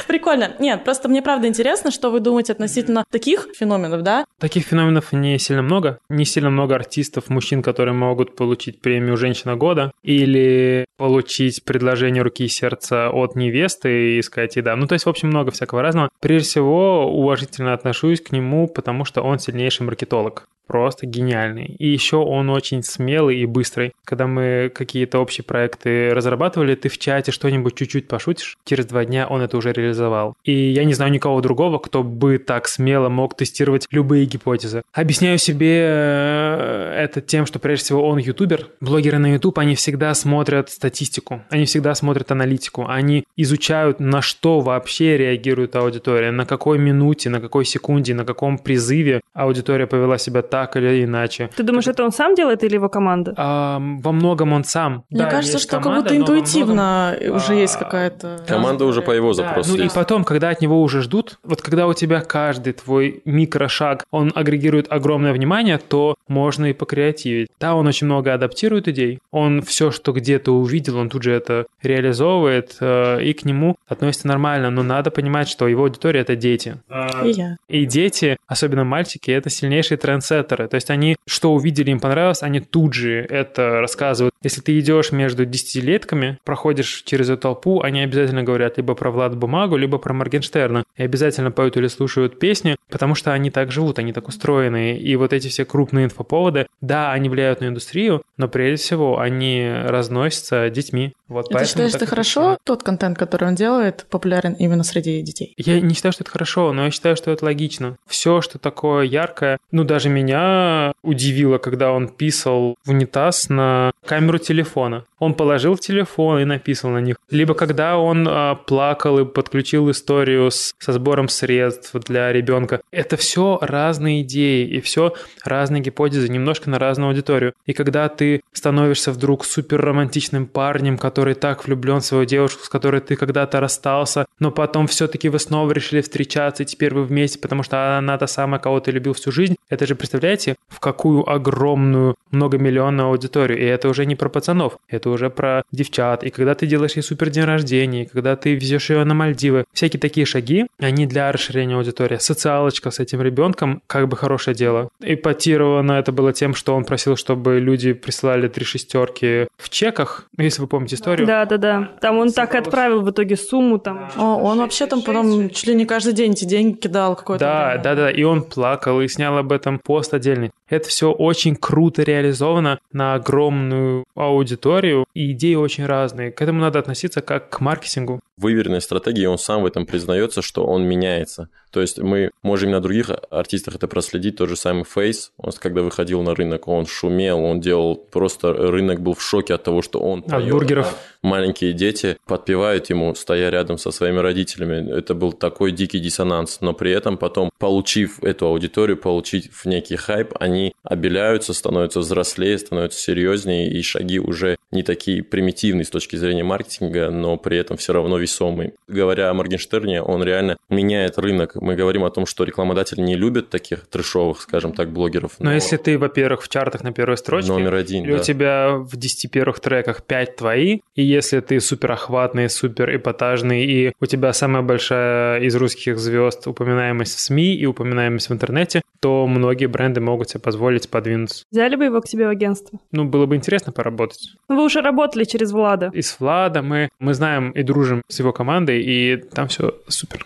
[0.07, 0.51] Прикольно.
[0.59, 4.25] Нет, просто мне правда интересно, что вы думаете относительно таких феноменов, да?
[4.39, 5.99] Таких феноменов не сильно много.
[6.09, 12.45] Не сильно много артистов, мужчин, которые могут получить премию «Женщина года» или получить предложение руки
[12.45, 14.75] и сердца от невесты и сказать и да.
[14.75, 16.09] Ну, то есть, в общем, много всякого разного.
[16.21, 21.65] Прежде всего, уважительно отношусь к нему, потому что он сильнейший маркетолог просто гениальный.
[21.65, 23.91] И еще он очень смелый и быстрый.
[24.05, 29.27] Когда мы какие-то общие проекты разрабатывали, ты в чате что-нибудь чуть-чуть пошутишь, через два дня
[29.27, 30.37] он это уже реализовал.
[30.45, 34.81] И я не знаю никого другого, кто бы так смело мог тестировать любые гипотезы.
[34.93, 38.67] Объясняю себе э, это тем, что прежде всего он ютубер.
[38.81, 44.59] Блогеры на YouTube, они всегда смотрят статистику, они всегда смотрят аналитику, они изучают, на что
[44.59, 50.41] вообще реагирует аудитория, на какой минуте, на какой секунде, на каком призыве аудитория повела себя
[50.41, 51.49] так, или иначе.
[51.55, 53.33] Ты думаешь, это он сам делает или его команда?
[53.37, 55.03] А, во многом он сам.
[55.09, 57.35] Мне да, кажется, что команда, как будто интуитивно многом...
[57.37, 58.43] уже есть какая-то...
[58.47, 59.93] Команда уже по его запросу Ну есть.
[59.93, 64.31] и потом, когда от него уже ждут, вот когда у тебя каждый твой микрошаг, он
[64.35, 67.49] агрегирует огромное внимание, то можно и покреативить.
[67.59, 71.65] Да, он очень много адаптирует идей, он все, что где-то увидел, он тут же это
[71.81, 76.77] реализовывает, э, и к нему относится нормально, но надо понимать, что его аудитория— это дети.
[77.23, 77.57] И я.
[77.67, 80.67] И дети, особенно мальчики, это сильнейшие трендсеттеры.
[80.67, 84.33] То есть они, что увидели, им понравилось, они тут же это рассказывают.
[84.43, 89.35] Если ты идешь между десятилетками, проходишь через эту толпу, они обязательно говорят либо про Влад
[89.35, 90.83] Бумагу, либо про Моргенштерна.
[90.97, 94.97] И обязательно поют или слушают песни, потому что они так живут, они так устроены.
[94.97, 99.69] И вот эти все крупные инфоповоды, да, они влияют на индустрию, но прежде всего они
[99.85, 101.13] разносятся детьми.
[101.27, 102.59] Вот И ты считаешь, это хорошо, происходит.
[102.63, 105.53] тот контент, который он делает, популярен именно среди детей?
[105.57, 107.97] Я не считаю, что это хорошо, но я считаю, что это логично.
[108.07, 114.37] Все, что такое яркое, ну даже меня удивило, когда он писал в унитаз на камеру
[114.37, 115.05] телефона.
[115.19, 117.17] Он положил в телефон и написал на них.
[117.29, 122.81] Либо когда он а, плакал и подключил историю с, со сбором средств для ребенка.
[122.91, 127.53] Это все разные идеи и все разные гипотезы, немножко на разную аудиторию.
[127.65, 132.69] И когда ты становишься вдруг супер романтичным парнем, который так влюблен в свою девушку, с
[132.69, 137.39] которой ты когда-то расстался, но потом все-таки вы снова решили встречаться, и теперь вы вместе,
[137.39, 139.55] потому что она та самая, кого ты любил всю жизнь.
[139.69, 143.59] Это же, представляете, в какую огромную многомиллионную аудиторию.
[143.59, 146.23] И это уже не про пацанов, это уже про девчат.
[146.23, 149.65] И когда ты делаешь ей супер день рождения, и когда ты везешь ее на Мальдивы,
[149.73, 152.17] всякие такие шаги, они для расширения аудитории.
[152.17, 154.89] Социалочка с этим ребенком как бы хорошее дело.
[154.99, 160.61] Ипотировано это было тем, что он просил, чтобы люди присылали три шестерки в чеках, если
[160.61, 161.27] вы помните историю.
[161.27, 161.89] Да, да, да.
[162.01, 164.09] Там он так и отправил в итоге сумму там.
[164.17, 167.43] О, он вообще там потом чуть ли не каждый день эти деньги кидал какой-то.
[167.43, 170.51] Да, да, да, и он плакал и снял об этом пост отдельный.
[170.71, 176.31] Это все очень круто реализовано на огромную аудиторию, и идеи очень разные.
[176.31, 178.21] К этому надо относиться как к маркетингу.
[178.37, 181.49] выверенной стратегии, он сам в этом признается, что он меняется.
[181.71, 184.37] То есть мы можем на других артистах это проследить.
[184.37, 189.01] Тот же самый Фейс, он когда выходил на рынок, он шумел, он делал просто рынок
[189.01, 190.97] был в шоке от того, что он От поет, бургеров.
[191.21, 194.91] маленькие дети подпевают ему, стоя рядом со своими родителями.
[194.91, 196.59] Это был такой дикий диссонанс.
[196.61, 202.99] Но при этом потом, получив эту аудиторию, получив некий хайп, они обеляются, становятся взрослее, становятся
[202.99, 207.93] серьезнее, и шаги уже не такие примитивные с точки зрения маркетинга, но при этом все
[207.93, 208.73] равно весомые.
[208.87, 211.55] Говоря о Моргенштерне, он реально меняет рынок.
[211.61, 215.33] Мы говорим о том, что рекламодатели не любят таких трешовых, скажем так, блогеров.
[215.39, 218.23] Но если ты, во-первых, в чартах на первой строчке, Номер один, или у да.
[218.23, 223.93] тебя в 10 первых треках 5 твои, и если ты супер охватный, супер эпатажный, и
[223.99, 229.27] у тебя самая большая из русских звезд упоминаемость в СМИ и упоминаемость в интернете, то
[229.27, 231.45] многие бренды могут себе позволить подвинуться.
[231.51, 232.79] Взяли бы его к себе в агентство?
[232.91, 234.33] Ну, было бы интересно поработать.
[234.49, 235.91] Ну, вы уже работали через Влада.
[235.93, 240.25] И с Владом мы, мы знаем и дружим с его командой, и там все супер.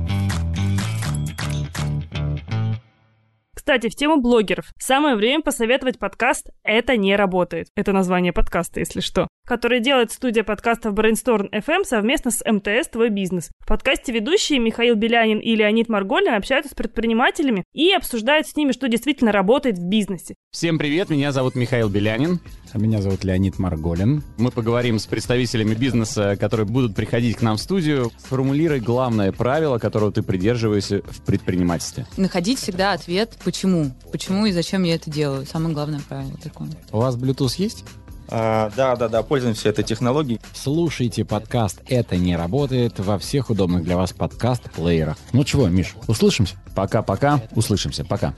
[3.61, 4.73] Кстати, в тему блогеров.
[4.79, 7.67] Самое время посоветовать подкаст «Это не работает».
[7.75, 9.27] Это название подкаста, если что.
[9.47, 13.51] Который делает студия подкастов Brainstorm FM совместно с МТС «Твой бизнес».
[13.59, 18.71] В подкасте ведущие Михаил Белянин и Леонид Марголин общаются с предпринимателями и обсуждают с ними,
[18.71, 20.33] что действительно работает в бизнесе.
[20.51, 22.39] Всем привет, меня зовут Михаил Белянин.
[22.73, 24.23] А меня зовут Леонид Марголин.
[24.37, 28.11] Мы поговорим с представителями бизнеса, которые будут приходить к нам в студию.
[28.17, 32.05] Сформулируй главное правило, которого ты придерживаешься в предпринимательстве.
[32.15, 33.91] Находить всегда ответ «почему?».
[34.11, 35.45] Почему и зачем я это делаю?
[35.45, 36.69] Самое главное правило такое.
[36.91, 37.83] У вас Bluetooth есть?
[38.29, 40.39] А, да, да, да, пользуемся этой технологией.
[40.53, 45.17] Слушайте подкаст «Это не работает» во всех удобных для вас подкаст-плеерах.
[45.33, 46.55] Ну чего, Миш, услышимся?
[46.73, 48.33] Пока-пока, услышимся, пока.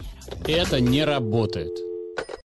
[0.47, 1.92] Это не работает.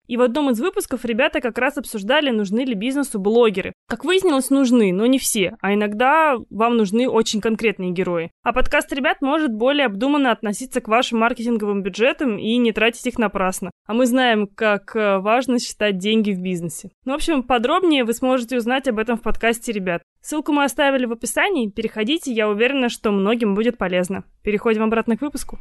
[0.07, 3.75] И в одном из выпусков ребята как раз обсуждали, нужны ли бизнесу блогеры.
[3.87, 8.31] Как выяснилось, нужны, но не все, а иногда вам нужны очень конкретные герои.
[8.43, 13.19] А подкаст ребят может более обдуманно относиться к вашим маркетинговым бюджетам и не тратить их
[13.19, 13.71] напрасно.
[13.87, 16.91] А мы знаем, как э, важно считать деньги в бизнесе.
[17.05, 20.03] Ну, в общем, подробнее вы сможете узнать об этом в подкасте ребят.
[20.23, 24.25] Ссылку мы оставили в описании, переходите, я уверена, что многим будет полезно.
[24.43, 25.59] Переходим обратно к выпуску.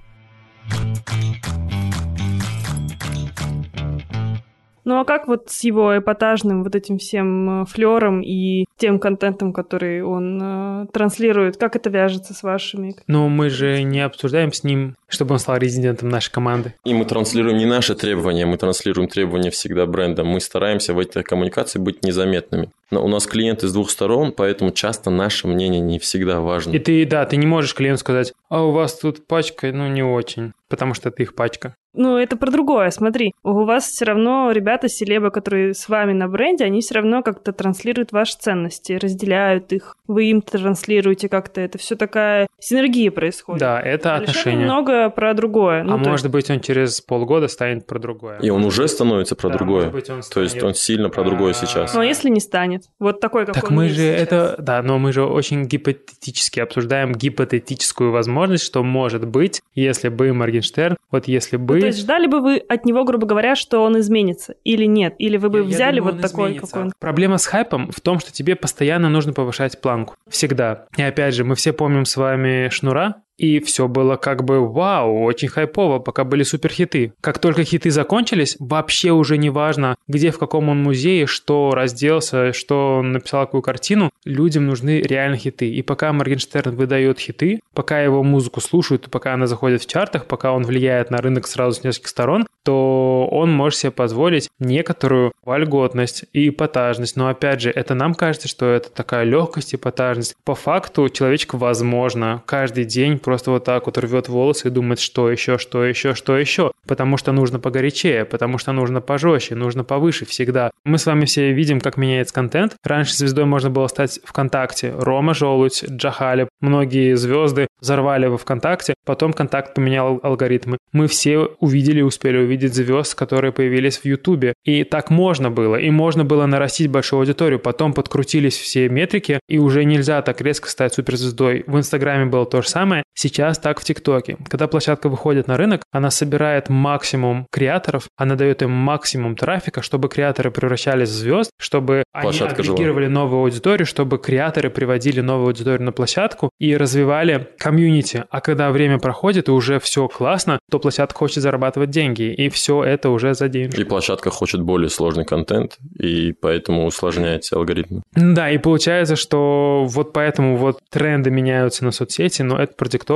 [4.88, 9.52] Ну а как вот с его эпатажным вот этим всем э, флером и тем контентом,
[9.52, 12.95] который он э, транслирует, как это вяжется с вашими?
[13.06, 16.73] Но мы же не обсуждаем с ним, чтобы он стал резидентом нашей команды.
[16.86, 20.23] И мы транслируем не наши требования, мы транслируем требования всегда бренда.
[20.23, 22.69] Мы стараемся в этой коммуникации быть незаметными.
[22.89, 26.71] Но у нас клиенты с двух сторон, поэтому часто наше мнение не всегда важно.
[26.71, 30.04] И ты, да, ты не можешь клиенту сказать, а у вас тут пачка, ну не
[30.04, 31.76] очень, потому что это их пачка.
[31.93, 33.34] Ну, это про другое, смотри.
[33.43, 37.54] У вас все равно ребята, селебы, которые с вами на бренде, они все равно как-то
[37.54, 39.97] транслируют ваши ценности, разделяют их.
[40.06, 41.60] Вы им транслируете как-то.
[41.60, 43.62] Это все такая синергия происходит.
[43.62, 44.62] Да, это Алишер отношения.
[44.62, 45.82] немного про другое.
[45.84, 48.38] Ну, а может есть- быть, он через полгода станет про другое.
[48.41, 49.86] И он уже становится про Да, другое.
[49.86, 51.95] может быть, он То есть станет, он сильно про другое а, сейчас.
[51.95, 52.77] Ну, а если не станет?
[53.00, 54.22] Вот такой, как Так мы же сейчас.
[54.22, 60.34] это, да, но мы же очень гипотетически обсуждаем гипотетическую возможность, что может быть, если бы
[60.34, 61.76] Моргенштерн, вот если бы...
[61.76, 64.56] Ну, то есть ждали бы вы от него, грубо говоря, что он изменится?
[64.63, 65.16] Или нет?
[65.20, 66.68] Или вы бы Я- я взяли думаю, вот такой, изменится.
[66.68, 66.94] какой он?
[67.00, 70.16] Проблема с хайпом в том, что тебе постоянно нужно повышать планку.
[70.30, 70.86] Всегда.
[70.98, 75.23] И опять же, мы все помним с вами Шнура, и все было как бы вау,
[75.23, 77.13] очень хайпово, пока были суперхиты.
[77.21, 82.54] Как только хиты закончились, вообще уже не важно, где, в каком он музее, что разделся,
[82.54, 85.69] что он написал какую картину, людям нужны реально хиты.
[85.69, 90.52] И пока Моргенштерн выдает хиты, пока его музыку слушают, пока она заходит в чартах, пока
[90.52, 96.26] он влияет на рынок сразу с нескольких сторон, то он может себе позволить некоторую вольготность
[96.34, 97.15] и эпатажность.
[97.15, 100.36] Но опять же, это нам кажется, что это такая легкость и эпатажность.
[100.43, 105.30] По факту человечек, возможно, каждый день просто вот так вот рвет волосы и думает, что
[105.30, 106.72] еще, что еще, что еще.
[106.88, 110.72] Потому что нужно погорячее, потому что нужно пожестче, нужно повыше всегда.
[110.86, 112.78] Мы с вами все видим, как меняется контент.
[112.86, 114.94] Раньше звездой можно было стать ВКонтакте.
[114.98, 118.94] Рома Желудь, Джахалев, многие звезды взорвали во ВКонтакте.
[119.06, 120.78] Потом Контакт поменял алгоритмы.
[120.94, 124.54] Мы все увидели, успели увидеть звезд, которые появились в Ютубе.
[124.63, 125.76] И так можно было.
[125.76, 127.60] И можно было нарастить большую аудиторию.
[127.60, 131.66] Потом подкрутились все метрики, и уже нельзя так резко стать суперзвездой.
[131.68, 133.04] В Инстаграме было то же самое.
[133.19, 134.38] Сейчас так в ТикТоке.
[134.47, 140.08] Когда площадка выходит на рынок, она собирает максимум креаторов, она дает им максимум трафика, чтобы
[140.08, 142.75] креаторы превращались в звезд, чтобы они Площадка жила.
[142.75, 148.23] агрегировали новую аудиторию, чтобы креаторы приводили новую аудиторию на площадку и развивали комьюнити.
[148.30, 152.84] А когда время проходит и уже все классно, то площадка хочет зарабатывать деньги, и все
[152.84, 153.82] это уже за деньги.
[153.82, 158.03] И площадка хочет более сложный контент, и поэтому усложняете алгоритмы.
[158.13, 163.07] Да, и получается, что вот поэтому вот тренды меняются на соцсети, но это продиктовано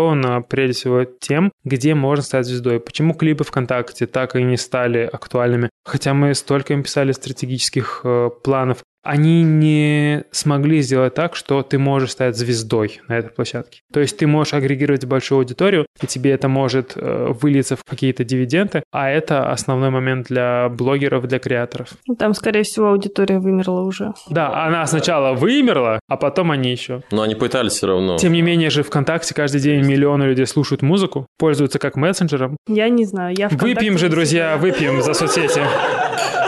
[0.41, 2.79] прежде всего тем, где можно стать звездой.
[2.79, 5.69] Почему клипы ВКонтакте так и не стали актуальными?
[5.85, 8.83] Хотя мы столько им писали стратегических э, планов.
[9.03, 13.81] Они не смогли сделать так, что ты можешь стать звездой на этой площадке.
[13.91, 18.23] То есть ты можешь агрегировать большую аудиторию, и тебе это может э, вылиться в какие-то
[18.23, 21.89] дивиденды, а это основной момент для блогеров, для креаторов.
[22.07, 24.13] Ну, Там, скорее всего, аудитория вымерла уже.
[24.29, 27.01] Да, она сначала вымерла, а потом они еще.
[27.11, 28.17] Но они пытались все равно.
[28.17, 32.55] Тем не менее же ВКонтакте каждый день миллионы людей слушают музыку, пользуются как мессенджером.
[32.67, 35.61] Я не знаю, я ВКонтакте Выпьем же, друзья, выпьем за соцсети.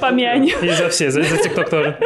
[0.00, 0.58] Помянем.
[0.64, 1.98] И за все, за, ТикТок тоже.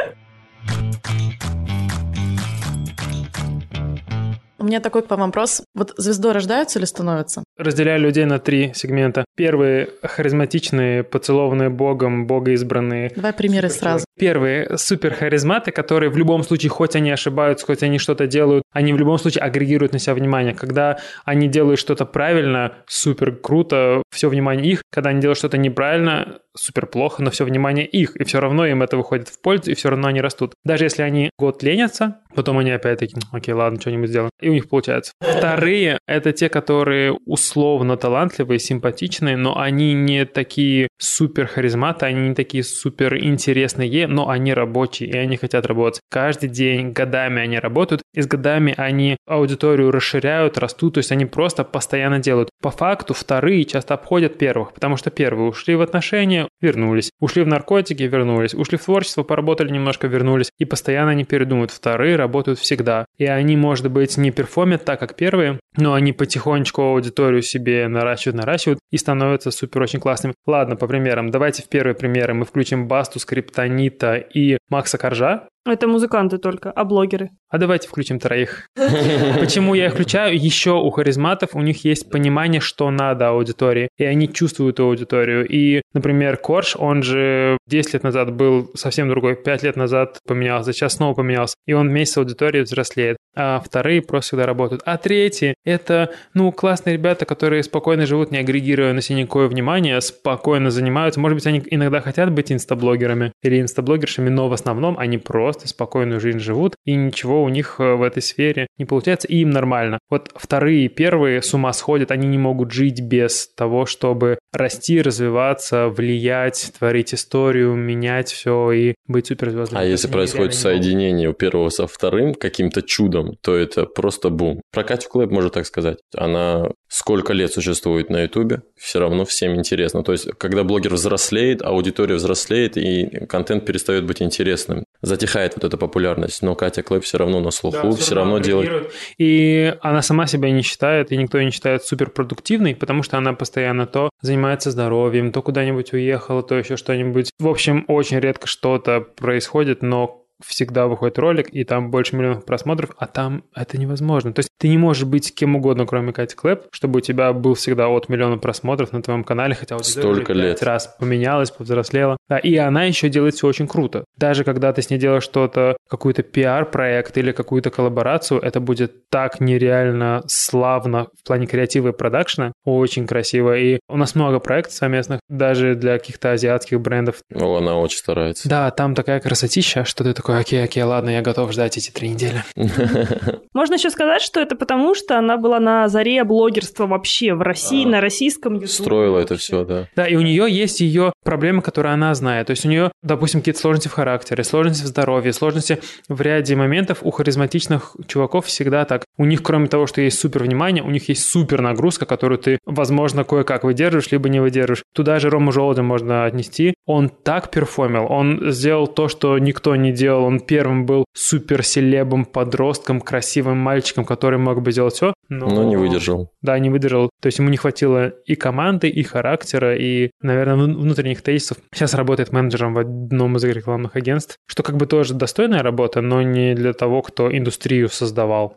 [4.66, 5.62] меня такой к вам вопрос.
[5.76, 7.44] Вот звездой рождаются или становятся?
[7.58, 9.26] Разделяю людей на три сегмента.
[9.36, 13.12] Первые– харизматичные, поцелованные Богом, богоизбранные.
[13.14, 14.06] Давай примеры сразу.
[14.18, 18.94] Первые– супер харизматы, которые в любом случае, хоть они ошибаются, хоть они что-то делают, они
[18.94, 20.54] в любом случае агрегируют на себя внимание.
[20.54, 24.82] Когда они делают что-то правильно, супер круто, все внимание их.
[24.90, 28.16] Когда они делают что-то неправильно, супер плохо, но все внимание их.
[28.16, 30.54] И все равно им это выходит в пользу, и все равно они растут.
[30.64, 34.30] Даже если они год ленятся, потом они опять такие, окей, ладно, что-нибудь сделаем.
[34.40, 35.12] И у них получается.
[35.20, 35.65] Вторые—
[36.06, 42.64] это те, которые условно талантливые, симпатичные, но они не такие супер харизматы, они не такие
[42.64, 46.00] супер интересные, но они рабочие, и они хотят работать.
[46.10, 51.26] Каждый день, годами они работают, и с годами они аудиторию расширяют, растут, то есть они
[51.26, 52.50] просто постоянно делают.
[52.62, 57.46] По факту вторые часто обходят первых, потому что первые ушли в отношения, вернулись, ушли в
[57.46, 61.70] наркотики, вернулись, ушли в творчество, поработали немножко, вернулись, и постоянно они передумают.
[61.70, 63.06] Вторые работают всегда.
[63.18, 68.36] И они, может быть, не перформят так, как первые, но они потихонечку аудиторию себе наращивают,
[68.36, 70.34] наращивают и становятся супер очень классными.
[70.46, 71.30] Ладно, по примерам.
[71.30, 75.48] Давайте в первые примеры мы включим Басту, Скриптонита и Макса Коржа.
[75.66, 77.30] Это музыканты только, а блогеры?
[77.48, 78.68] А давайте включим троих.
[79.40, 80.38] Почему я их включаю?
[80.38, 85.44] Еще у харизматов у них есть понимание, что надо аудитории, и они чувствуют аудиторию.
[85.46, 90.72] И, например, Корж, он же 10 лет назад был совсем другой, 5 лет назад поменялся,
[90.72, 93.16] сейчас снова поменялся, и он вместе с аудиторией взрослеет.
[93.36, 94.82] А вторые просто всегда работают.
[94.86, 100.00] А третьи— это, ну, классные ребята, которые спокойно живут, не агрегируя на себе никакое внимание,
[100.00, 101.20] спокойно занимаются.
[101.20, 106.18] Может быть, они иногда хотят быть инстаблогерами или инстаблогершами, но в основном они просто спокойную
[106.20, 109.98] жизнь живут, и ничего у них э, в этой сфере не получается, и им нормально.
[110.08, 115.00] Вот вторые и первые с ума сходят, они не могут жить без того, чтобы расти,
[115.02, 119.78] развиваться, влиять, творить историю, менять все и быть суперзвездой.
[119.80, 124.60] А если происходит соединение у первого со вторым каким-то чудом, то это просто бум.
[124.72, 125.98] Про Катю Клэп можно так сказать.
[126.16, 130.02] Она сколько лет существует на Ютубе, все равно всем интересно.
[130.02, 134.84] То есть, когда блогер взрослеет, аудитория взрослеет, и контент перестает быть интересным.
[135.02, 138.38] Затихает вот эта популярность, но Катя Клэп все равно на слуху, да, все, все равно
[138.38, 138.90] делает.
[139.18, 143.32] И она сама себя не считает, и никто ее не считает суперпродуктивной, потому что она
[143.32, 147.30] постоянно то занимается здоровьем, то куда-нибудь уехала, то еще что-нибудь.
[147.38, 152.90] В общем, очень редко что-то происходит, но всегда выходит ролик, и там больше миллионов просмотров,
[152.98, 154.32] а там это невозможно.
[154.32, 157.54] То есть ты не можешь быть кем угодно, кроме Кати Клэп, чтобы у тебя был
[157.54, 160.62] всегда от миллиона просмотров на твоем канале, хотя вот Столько лет.
[160.62, 162.16] раз поменялась, повзрослела.
[162.28, 164.04] Да, и она еще делает все очень круто.
[164.16, 169.40] Даже когда ты с ней делаешь что-то, какой-то пиар-проект или какую-то коллаборацию, это будет так
[169.40, 173.56] нереально славно в плане креатива и продакшна, очень красиво.
[173.56, 177.16] И у нас много проектов совместных, даже для каких-то азиатских брендов.
[177.34, 178.48] О, она очень старается.
[178.48, 181.90] Да, там такая красотища, что ты такой такой, окей, окей, ладно, я готов ждать эти
[181.90, 182.42] три недели.
[183.54, 187.84] Можно еще сказать, что это потому, что она была на заре блогерства вообще в России,
[187.84, 188.68] на российском ютубе.
[188.68, 189.88] Строила это все, да.
[189.94, 192.48] Да, и у нее есть ее проблемы, которые она знает.
[192.48, 196.56] То есть у нее, допустим, какие-то сложности в характере, сложности в здоровье, сложности в ряде
[196.56, 199.04] моментов у харизматичных чуваков всегда так.
[199.16, 202.58] У них, кроме того, что есть супер внимание, у них есть супер нагрузка, которую ты,
[202.66, 204.82] возможно, кое-как выдерживаешь, либо не выдерживаешь.
[204.92, 206.74] Туда же Рому Желудя можно отнести.
[206.84, 210.26] Он так перформил, он сделал то, что никто не делал делал.
[210.26, 215.14] Он первым был суперселебом, подростком, красивым мальчиком, который мог бы сделать все.
[215.28, 215.46] Но...
[215.48, 216.30] но не выдержал.
[216.42, 217.10] Да, не выдержал.
[217.20, 221.58] То есть ему не хватило и команды, и характера, и, наверное, внутренних тезисов.
[221.74, 226.22] Сейчас работает менеджером в одном из рекламных агентств, что как бы тоже достойная работа, но
[226.22, 228.56] не для того, кто индустрию создавал.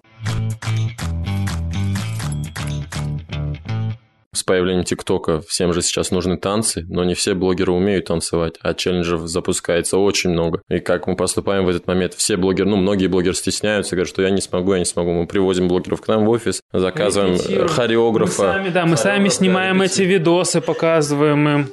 [4.39, 8.73] С появлением ТикТока всем же сейчас нужны танцы, но не все блогеры умеют танцевать, а
[8.73, 10.61] челленджев запускается очень много.
[10.69, 12.13] И как мы поступаем в этот момент?
[12.13, 15.11] Все блогеры, ну, многие блогеры стесняются, говорят, что я не смогу, я не смогу.
[15.11, 18.43] Мы привозим блогеров к нам в офис, заказываем хореографа.
[18.43, 21.69] Мы сами, да, мы сами снимаем эти видосы, показываем им.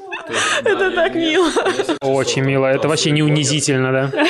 [0.64, 1.48] Это так мило.
[2.00, 2.66] Очень мило.
[2.66, 4.26] Это вообще не унизительно, да?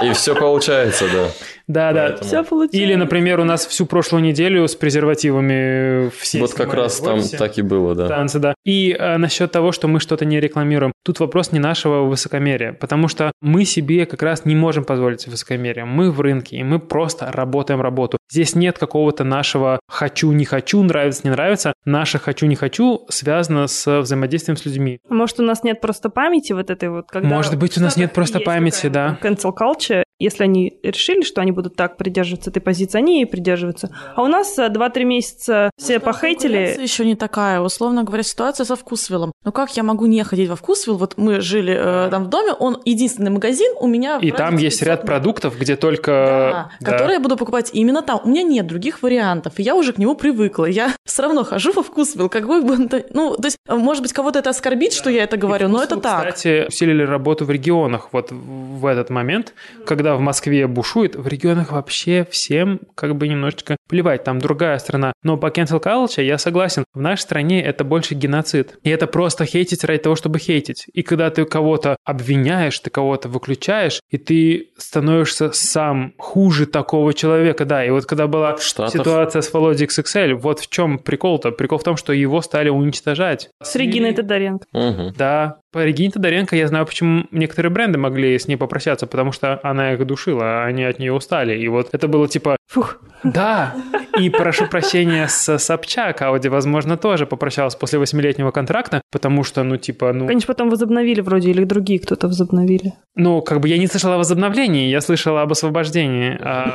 [0.00, 1.28] И все получается, да.
[1.66, 2.16] Да, да.
[2.16, 2.74] Все получилось.
[2.74, 7.58] Или, например, у нас всю прошлую неделю с презервативами все Вот как раз там так
[7.58, 8.08] и было, да.
[8.08, 8.54] Танцы, да.
[8.64, 10.92] И э, насчет того, что мы что-то не рекламируем.
[11.04, 15.84] Тут вопрос не нашего высокомерия, потому что мы себе как раз не можем позволить высокомерие.
[15.84, 18.18] Мы в рынке, и мы просто работаем работу.
[18.30, 21.72] Здесь нет какого-то нашего «хочу, не хочу», «нравится, не нравится».
[21.84, 24.98] Наше «хочу, не хочу» связано с взаимодействием с людьми.
[25.08, 27.28] Может, у нас нет просто памяти вот этой вот, когда...
[27.28, 29.18] Может быть, у нас нет просто памяти, да.
[29.22, 33.90] Cancel culture, Если они решили, что они будут так придерживаться этой позиции, они и придерживаются.
[34.14, 36.76] А у нас э, 2-3 месяца все похейтили.
[36.80, 37.60] еще не такая.
[37.60, 39.32] Условно говоря, ситуация со вкусвиллом.
[39.44, 40.96] Ну как я могу не ходить во вкусвилл?
[40.96, 44.18] Вот мы жили э, там в доме, он единственный магазин у меня...
[44.18, 45.06] в И там есть ряд 500 метров.
[45.06, 46.10] продуктов, где только...
[46.10, 46.90] Да, да.
[46.92, 48.20] которые я буду покупать именно там.
[48.24, 50.66] У меня нет других вариантов, и я уже к нему привыкла.
[50.66, 54.12] Я все равно хожу во вкусвилл, какой бы он то- Ну, то есть, может быть,
[54.12, 56.34] кого-то это оскорбит, что я это говорю, но это так.
[56.34, 59.54] Кстати, усилили работу в регионах вот в этот момент,
[59.86, 65.12] когда в Москве бушует, в регионах вообще всем как бы немножечко плевать, там другая страна.
[65.22, 68.78] Но по cancel culture я согласен, в нашей стране это больше геноцид.
[68.82, 70.86] И это просто хейтить ради того, чтобы хейтить.
[70.92, 77.64] И когда ты кого-то обвиняешь, ты кого-то выключаешь, и ты становишься сам хуже такого человека,
[77.64, 77.84] да.
[77.84, 78.92] И вот когда была Штатов.
[78.92, 81.50] ситуация с Володей XXL, вот в чем прикол-то?
[81.50, 83.50] Прикол в том, что его стали уничтожать.
[83.62, 84.66] С Региной Тодоренко.
[84.72, 85.14] Мгм.
[85.16, 89.58] да, по Регине Тодоренко я знаю, почему некоторые бренды могли с ней попрощаться, потому что
[89.62, 91.58] она их душила, а они от нее устали.
[91.58, 92.98] И вот это было типа, Фух.
[93.22, 93.74] да,
[94.18, 99.76] и прошу прощения с Собчак, Ауди, возможно, тоже попрощалась после восьмилетнего контракта, потому что, ну,
[99.76, 102.92] типа, ну, Конечно, потом возобновили вроде, или другие кто-то возобновили.
[103.16, 106.36] ну, как бы я не слышала о возобновлении, я слышала об освобождении.
[106.40, 106.74] а,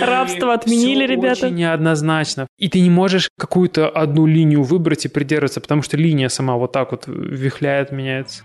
[0.00, 1.46] Рабство отменили, ребята.
[1.46, 2.46] очень неоднозначно.
[2.58, 6.72] И ты не можешь какую-то одну линию выбрать и придерживаться, потому что линия сама вот
[6.72, 8.44] так вот вихляет, меняется.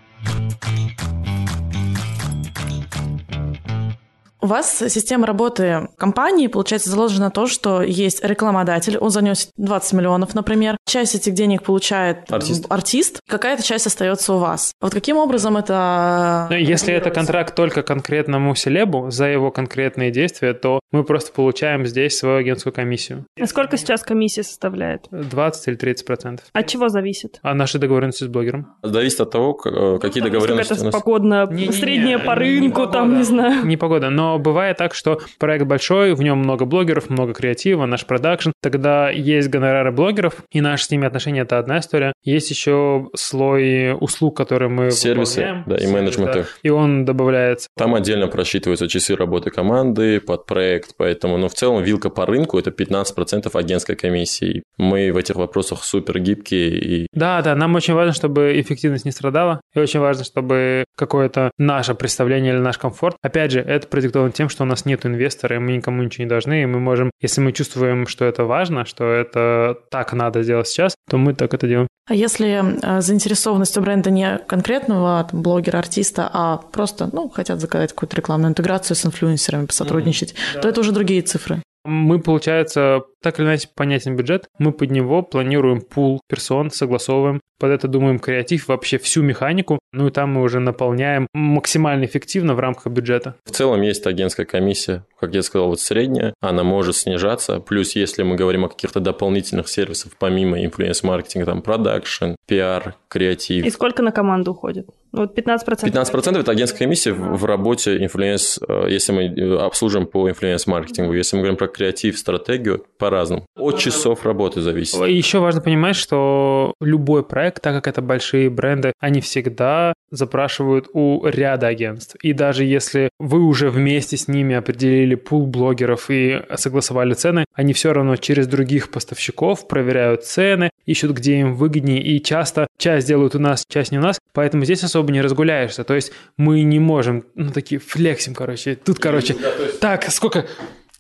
[4.42, 9.94] У вас система работы компании, получается, заложена на то, что есть рекламодатель, он занес 20
[9.94, 10.78] миллионов, например.
[10.88, 12.66] Часть этих денег получает Артист.
[12.70, 14.72] артист какая-то часть остается у вас.
[14.82, 16.48] Вот каким образом это...
[16.50, 21.86] Ну, Если это контракт только конкретному селебу за его конкретные действия, то мы просто получаем
[21.86, 23.26] здесь свою агентскую комиссию.
[23.40, 25.08] А сколько сейчас комиссия составляет?
[25.12, 26.46] 20 или 30 процентов.
[26.54, 27.40] От чего зависит?
[27.42, 28.74] А наши договоренности с блогером?
[28.84, 30.94] Зависит от того, какие договоренности у Это нас.
[30.94, 33.18] погодно, Не-не-не, средняя по не- не рынку, там, погода.
[33.18, 33.66] не знаю.
[33.66, 38.06] Не погода, но бывает так, что проект большой, в нем много блогеров, много креатива, наш
[38.06, 38.52] продакшн.
[38.62, 42.14] Тогда есть гонорары блогеров, и наши с ними отношения– это одна история.
[42.24, 46.40] Есть еще слой услуг, которые мы Сервисы, да, и Сервис, менеджменты.
[46.42, 46.46] да.
[46.64, 47.70] И он добавляется.
[47.78, 52.58] Там отдельно просчитываются часы работы команды под проект, поэтому, ну, в целом, вилка по рынку–
[52.60, 54.64] это 15% агентской комиссии.
[54.78, 59.12] Мы в этих вопросах супер гибкие и Да, да, нам очень важно, чтобы эффективность не
[59.12, 63.16] страдала, и очень важно, чтобы какое-то наше представление или наш комфорт.
[63.22, 66.30] Опять же, это продиктовано тем, что у нас нет инвестора, и мы никому ничего не
[66.30, 70.68] должны, и мы можем, если мы чувствуем, что это важно, что это так надо сделать
[70.68, 71.88] сейчас, то мы так это делаем.
[72.10, 77.60] А если э, заинтересованность у бренда не конкретного там, блогера, артиста, а просто, ну, хотят
[77.60, 81.62] заказать какую-то рекламную интеграцию с инфлюенсерами, посотрудничать, то это уже другие цифры.
[81.90, 87.72] Мы, получается, так или иначе понятен бюджет, мы под него планируем пул персон, согласовываем, под
[87.72, 92.60] это думаем креатив, вообще всю механику, ну и там мы уже наполняем максимально эффективно в
[92.60, 93.36] рамках бюджета.
[93.44, 97.60] В целом есть агентская комиссия, как я сказал, вот средняя, она может снижаться.
[97.60, 103.66] Плюс, если мы говорим о каких-то дополнительных сервисах, помимо influence-маркетинга, там, продакшн, пиар, креатив.
[103.66, 104.88] И сколько на команду уходит?
[105.12, 105.86] Вот 15%.
[105.86, 111.14] 15% это агентская комиссия в в работе influence, э, если мы э, обслуживаем по influence-маркетингу.
[111.14, 113.46] Если мы говорим про креатив, стратегию, по-разному.
[113.56, 115.00] От часов работы зависит.
[115.08, 121.26] Еще важно понимать, что любой проект, так как это большие бренды, они всегда запрашивают у
[121.26, 122.16] ряда агентств.
[122.22, 127.74] И даже если вы уже вместе с ними определили пул блогеров и согласовали цены, они
[127.74, 133.36] все равно через других поставщиков проверяют цены, ищут, где им выгоднее, и часто часть делают
[133.36, 135.84] у нас, часть не у нас, поэтому здесь особо не разгуляешься.
[135.84, 138.76] То есть мы не можем, ну, такие флексим, короче.
[138.76, 139.36] Тут, короче,
[139.80, 140.46] так, сколько?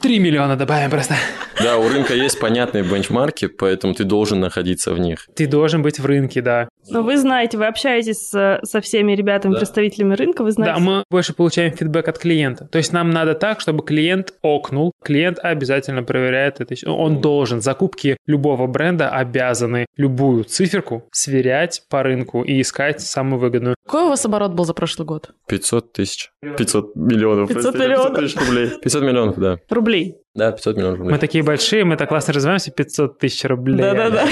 [0.02, 1.16] 3 миллиона добавим просто.
[1.62, 5.28] Да, у рынка есть понятные бенчмарки, поэтому ты должен находиться в них.
[5.36, 6.70] Ты должен быть в рынке, да.
[6.89, 10.74] Но вы знаете, вы общаетесь с- со всеми ребятами, представителями рынка, вы знаете.
[10.76, 12.66] Да, мы больше получаем фидбэк от клиента.
[12.72, 14.93] То есть нам надо так, чтобы клиент окнул.
[15.04, 16.76] Клиент обязательно проверяет это.
[16.89, 17.60] Он должен.
[17.62, 23.76] Закупки любого бренда обязаны любую циферку сверять по рынку и искать самую выгодную.
[23.86, 25.32] Какой у вас оборот был за прошлый год?
[25.47, 26.32] 500 тысяч.
[26.41, 27.50] 500 миллионов.
[27.50, 28.18] 500 простите, миллионов.
[28.20, 28.70] тысяч рублей.
[28.82, 29.58] 500 миллионов, да.
[29.70, 29.89] Рублей.
[30.36, 31.14] Да, 500 миллионов рублей.
[31.14, 33.78] Мы такие большие, мы так классно развиваемся, 500 тысяч рублей.
[33.82, 34.24] Да-да-да.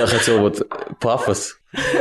[0.00, 0.60] Я хотел вот
[1.00, 1.56] пафос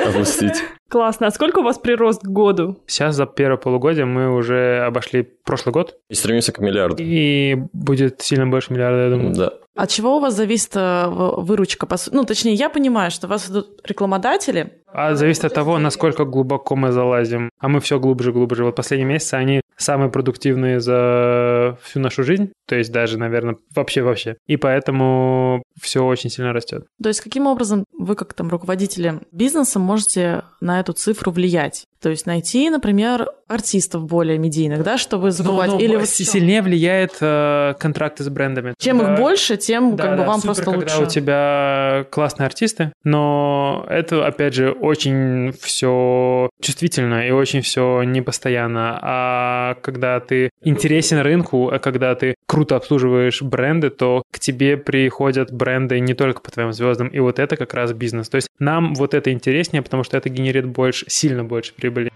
[0.06, 0.56] опустить.
[0.90, 1.28] Классно.
[1.28, 2.82] А сколько у вас прирост к году?
[2.88, 7.02] Сейчас за первое полугодие мы уже обошли прошлый год, И стремимся к миллиарду.
[7.04, 9.36] и будет сильно больше миллиарда, я думаю.
[9.36, 9.54] Да.
[9.78, 11.88] От чего у вас зависит э, выручка?
[12.12, 16.76] Ну, точнее, я понимаю, что у вас идут рекламодатели, А зависит от того, насколько глубоко
[16.76, 17.50] мы залазим.
[17.60, 18.64] А мы все глубже и глубже.
[18.64, 22.52] Вот последние месяцы они самые продуктивные за всю нашу жизнь.
[22.66, 24.38] То есть даже, наверное, вообще-вообще.
[24.48, 26.88] И поэтому все очень сильно растет.
[27.02, 31.86] То есть каким образом вы, как там руководители бизнеса, можете на эту цифру влиять?
[32.02, 35.70] То есть найти, например, артистов более медийных, да, чтобы забывать.
[35.70, 38.74] Ну, ну, Или вот вот сильнее влияет э, контракты с брендами.
[38.78, 39.14] чем Да.
[39.14, 41.04] их больше, тем Да, как бы да, вам супер, просто когда лучше.
[41.04, 49.00] у тебя классные артисты, но это, опять же, очень все чувствительно и очень все непостоянно.
[49.02, 55.52] А когда ты интересен рынку, а когда ты круто обслуживаешь бренды, то к тебе приходят
[55.52, 58.30] бренды не только по твоим звездам, и вот это как раз бизнес.
[58.30, 62.11] То есть нам вот это интереснее, потому что это генерит больше, сильно больше прибыли.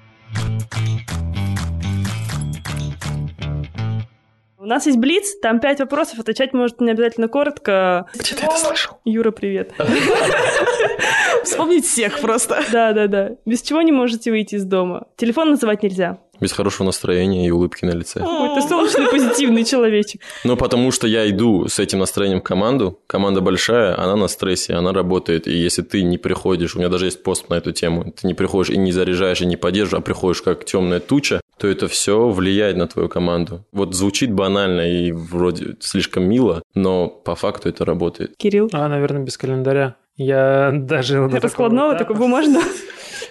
[4.64, 8.06] У нас есть Блиц, там пять вопросов, отвечать может не обязательно коротко.
[8.14, 9.00] Где ты это слышал?
[9.06, 9.74] Юра, привет.
[11.44, 12.64] Вспомнить всех просто.
[12.72, 13.38] Да-да-да.
[13.48, 15.08] Без чего не можете выйти из дома?
[15.18, 16.20] Телефон называть нельзя.
[16.40, 18.20] Без хорошего настроения и улыбки на лице.
[18.20, 20.22] Ой, ты солнечный, позитивный человечек.
[20.44, 23.00] Ну, потому что я иду с этим настроением в команду.
[23.08, 25.48] Команда большая, она на стрессе, она работает.
[25.48, 28.36] И если ты не приходишь, у меня даже есть пост на эту тему, ты не
[28.36, 32.28] приходишь и не заряжаешь, и не поддерживаешь, а приходишь как темная туча, то это все
[32.28, 33.64] влияет на твою команду.
[33.72, 38.36] Вот звучит банально и вроде слишком мило, но по факту это работает.
[38.36, 38.68] Кирилл.
[38.74, 39.96] А, наверное, без календаря.
[40.18, 41.28] Я даже...
[41.28, 42.66] Раскладного, такого такой бумажного.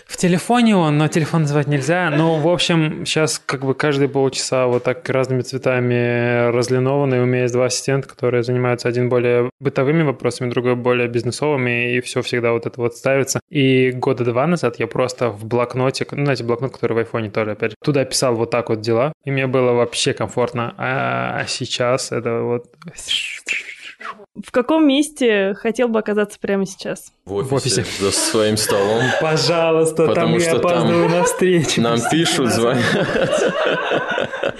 [0.06, 2.10] В телефоне он, но телефон называть нельзя.
[2.10, 7.22] Ну, в общем, сейчас как бы каждые полчаса вот так разными цветами разлинованные.
[7.22, 12.00] У меня есть два ассистента, которые занимаются один более бытовыми вопросами, другой более бизнесовыми, и
[12.00, 13.40] все всегда вот это вот ставится.
[13.50, 17.52] И года два назад я просто в блокнотик, ну, знаете, блокнот, который в айфоне тоже,
[17.52, 20.74] опять же, туда писал вот так вот дела, и мне было вообще комфортно.
[20.76, 22.66] А, а сейчас это вот...
[24.34, 27.12] В каком месте хотел бы оказаться прямо сейчас?
[27.24, 27.84] В офисе.
[28.00, 29.02] За своим столом.
[29.20, 31.80] Пожалуйста, Потому там я что там опаздываю на встречу.
[31.80, 32.84] Нам пишут, звонят.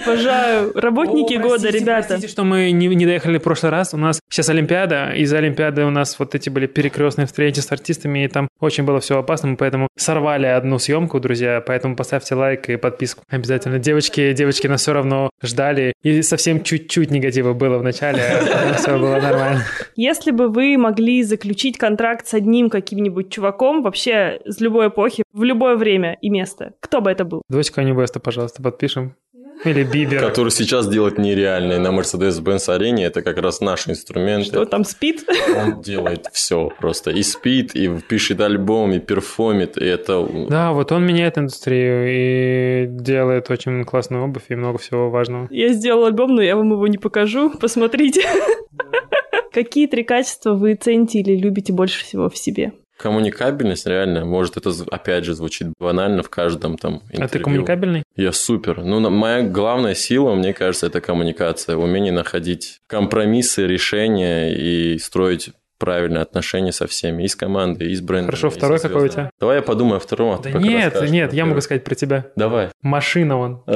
[0.03, 0.71] Обожаю.
[0.75, 2.07] Работники О, года, простите, ребята.
[2.09, 3.93] Простите, что мы не, не доехали в прошлый раз.
[3.93, 5.11] У нас сейчас Олимпиада.
[5.15, 8.99] Из-за Олимпиады у нас вот эти были перекрестные встречи с артистами, и там очень было
[8.99, 9.49] все опасно.
[9.49, 11.63] Мы поэтому сорвали одну съемку, друзья.
[11.65, 13.23] Поэтому поставьте лайк и подписку.
[13.29, 13.79] Обязательно.
[13.79, 15.93] Девочки, девочки нас все равно ждали.
[16.03, 19.63] И совсем чуть-чуть негатива было в начале, а все было нормально.
[19.95, 25.43] Если бы вы могли заключить контракт с одним каким-нибудь чуваком вообще с любой эпохи, в
[25.43, 27.41] любое время и место, кто бы это был?
[27.73, 29.15] Канье Уэста, пожалуйста, подпишем.
[29.63, 30.19] Или Бибер.
[30.19, 33.05] Который сейчас делает нереальный на Mercedes-Benz арене.
[33.05, 34.45] Это как раз наш инструмент.
[34.45, 35.23] Что там спит?
[35.55, 37.11] Он делает все просто.
[37.11, 39.77] И спит, и пишет альбом, и перформит.
[39.77, 40.27] И это...
[40.49, 45.47] Да, вот он меняет индустрию и делает очень классную обувь и много всего важного.
[45.51, 47.51] Я сделал альбом, но я вам его не покажу.
[47.51, 48.23] Посмотрите.
[49.53, 52.71] Какие три качества вы цените или любите больше всего в себе?
[53.01, 57.25] Коммуникабельность, реально, может, это опять же звучит банально в каждом там интервью.
[57.25, 58.03] А ты коммуникабельный?
[58.15, 58.83] Я супер.
[58.83, 65.49] Ну, моя главная сила, мне кажется, это коммуникация, умение находить компромиссы, решения и строить
[65.79, 68.27] правильные отношения со всеми, и с командой, и с брендом.
[68.27, 69.31] Хорошо, второй какой у тебя?
[69.39, 72.27] Давай я подумаю о втором, а Да нет, нет, я могу сказать про тебя.
[72.35, 72.69] Давай.
[72.83, 73.63] Машина он.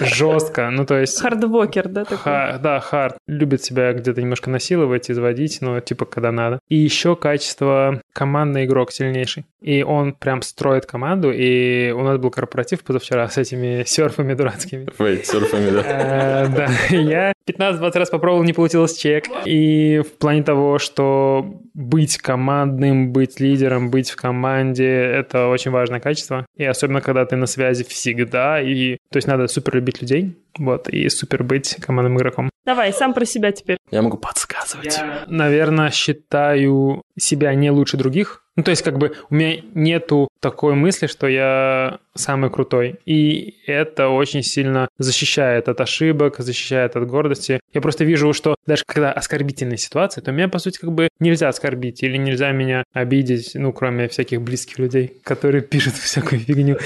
[0.00, 0.70] Жестко.
[0.70, 1.20] Ну, то есть...
[1.20, 2.18] Хардвокер, да, такой?
[2.18, 3.16] Ха- да, хард.
[3.26, 6.60] Любит себя где-то немножко насиловать, изводить, ну, типа, когда надо.
[6.68, 9.46] И еще качество командный игрок сильнейший.
[9.60, 14.88] И он прям строит команду, и у нас был корпоратив позавчера с этими серфами дурацкими.
[14.98, 15.82] Вейт, серфами, да.
[15.84, 19.24] Э, Да, я 15-20 раз попробовал, не получилось чек.
[19.44, 26.00] И в плане того, что быть командным, быть лидером, быть в команде, это очень важное
[26.00, 26.44] качество.
[26.56, 30.88] И особенно, когда ты на связи всегда, и то есть надо супер любить людей, вот,
[30.88, 32.50] и супер быть командным игроком.
[32.66, 33.78] Давай, сам про себя теперь.
[33.92, 35.00] Я могу подсказывать.
[35.28, 38.42] Наверное, считаю себя не лучше других.
[38.56, 42.96] Ну, то есть, как бы, у меня нету такой мысли, что я самый крутой.
[43.06, 47.60] И это очень сильно защищает от ошибок, защищает от гордости.
[47.72, 51.48] Я просто вижу, что даже когда оскорбительная ситуация, то меня, по сути, как бы нельзя
[51.48, 56.78] оскорбить или нельзя меня обидеть, ну, кроме всяких близких людей, которые пишут всякую фигню.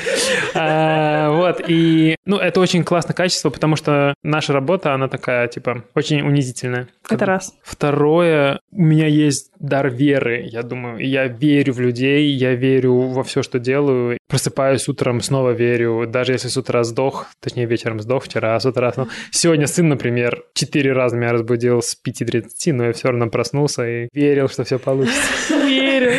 [0.55, 5.85] А, Вот, и, ну, это очень классное качество, потому что наша работа, она такая, типа,
[5.95, 6.89] очень унизительная.
[7.09, 7.55] Это раз.
[7.63, 10.99] Второе, у меня есть дар веры, я думаю.
[10.99, 14.19] Я верю в людей, я верю во все, что делаю.
[14.29, 16.07] Просыпаюсь утром, снова верю.
[16.07, 18.93] Даже если с утра сдох, точнее вечером сдох вчера, а с утра...
[18.97, 23.89] Ну, сегодня сын, например, четыре раза меня разбудил с 5.30, но я все равно проснулся
[23.89, 25.62] и верил, что все получится.
[25.81, 26.13] Верю.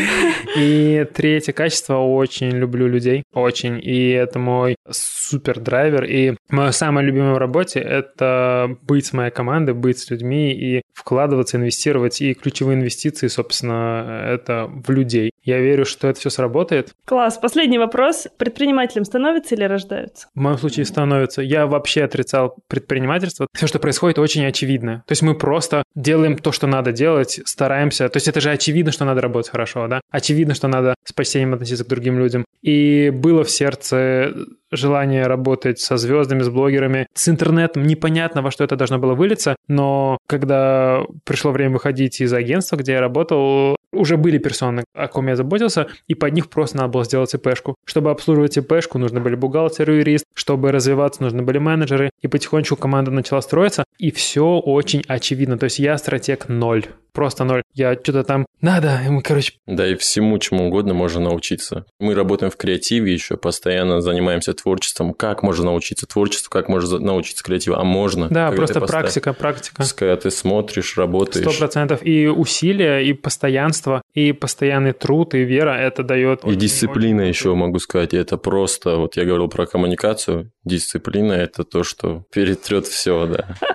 [0.58, 3.80] И третье качество, очень люблю людей, очень.
[3.82, 6.04] И это мой супер драйвер.
[6.06, 10.82] И мое самое любимое в работе— это быть с моей командой, быть с людьми и
[10.94, 12.22] вкладываться, инвестировать.
[12.22, 15.32] И ключевые инвестиции, собственно, это в людей.
[15.44, 16.94] Я верю, что это все сработает.
[17.06, 17.38] Класс.
[17.38, 18.28] Последний вопрос.
[18.38, 20.28] Предпринимателем становятся или рождаются?
[20.36, 21.42] В моем случае становится.
[21.42, 23.48] Я вообще отрицал предпринимательство.
[23.54, 25.04] Все, что происходит, очень очевидно.
[25.08, 28.10] То есть мы просто делаем то, что надо делать, стараемся.
[28.10, 30.02] То есть это же очевидно, что надо работать хорошо, да?
[30.12, 32.46] Очевидно, что надо с почтением относиться к другим людям.
[32.62, 34.34] И было в сердце
[34.72, 37.84] желание работать со звездами, с блогерами, с интернетом.
[37.84, 42.94] Непонятно, во что это должно было вылиться, но когда пришло время выходить из агентства, где
[42.94, 47.06] я работал, уже были персоны, о ком я заботился, и под них просто надо было
[47.06, 47.76] сделать ИПшку.
[47.86, 52.76] Чтобы обслуживать ИПшку, нужны были бухгалтер и юрист, чтобы развиваться, нужны были менеджеры, и потихонечку
[52.76, 55.58] команда начала строиться, и все очень очевидно.
[55.58, 57.64] То есть я стратег ноль просто ноль.
[57.74, 59.54] Я что-то там надо, ему, короче...
[59.66, 61.86] Да и всему, чему угодно можно научиться.
[62.00, 65.14] Мы работаем в креативе еще, постоянно занимаемся творчеством.
[65.14, 67.76] Как можно научиться творчеству, как можно научиться креативу?
[67.76, 68.30] А можно.
[68.30, 69.84] Да, просто практика, практика.
[69.96, 71.46] Когда ты смотришь, работаешь.
[71.46, 72.06] Сто процентов.
[72.06, 76.44] И усилия, и постоянство, и постоянный труд, и вера это дает.
[76.46, 78.14] И дисциплина еще, могу сказать.
[78.14, 83.56] Это просто, вот я говорил про коммуникацию, дисциплина– это то, что перетрет все, да.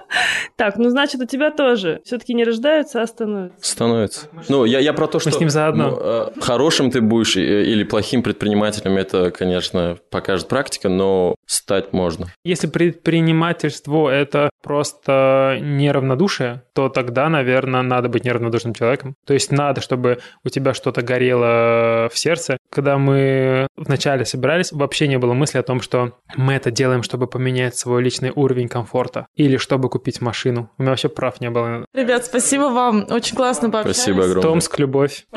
[0.56, 3.58] Так, ну значит, у тебя тоже все-таки не рождаются, а становятся.
[3.60, 4.26] Становятся.
[4.48, 5.28] Ну, я, я про то, что...
[5.28, 5.90] Мы с ним заодно.
[5.90, 12.26] Ну, э, хорошим ты будешь или плохим предпринимателем, это, конечно, покажет практика, но стать можно.
[12.42, 19.14] Если предпринимательство– это просто неравнодушие, то тогда, наверное, надо быть неравнодушным человеком.
[19.26, 22.58] То есть надо, чтобы у тебя что-то горело в сердце.
[22.70, 27.26] Когда мы вначале собирались, вообще не было мысли о том, что мы это делаем, чтобы
[27.26, 30.70] поменять свой личный уровень комфорта или чтобы купить машину.
[30.78, 31.84] У меня вообще прав не было.
[31.94, 33.06] Ребят, спасибо вам.
[33.10, 33.96] Очень классно пообщались.
[33.96, 34.42] Спасибо огромное.
[34.42, 35.26] Томск, любовь.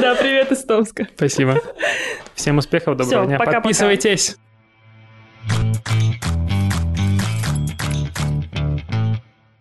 [0.00, 1.08] Да, привет из Томска.
[1.16, 1.60] Спасибо.
[2.34, 3.38] Всем успехов, доброго дня.
[3.38, 4.36] Подписывайтесь.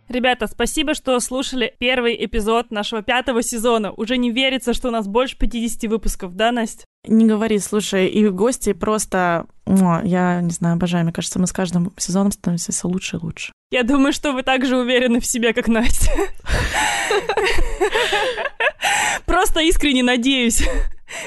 [0.09, 3.91] Ребята, спасибо, что слушали первый эпизод нашего пятого сезона.
[3.91, 6.85] Уже не верится, что у нас больше 50 выпусков, да, Настя?
[7.05, 9.47] Не говори, слушай, и гости просто...
[9.65, 11.03] О, я не знаю, обожаю.
[11.03, 13.51] Мне кажется, мы с каждым сезоном становимся все лучше и лучше.
[13.69, 16.11] Я думаю, что вы так же уверены в себе, как Настя.
[19.25, 20.63] Просто искренне надеюсь.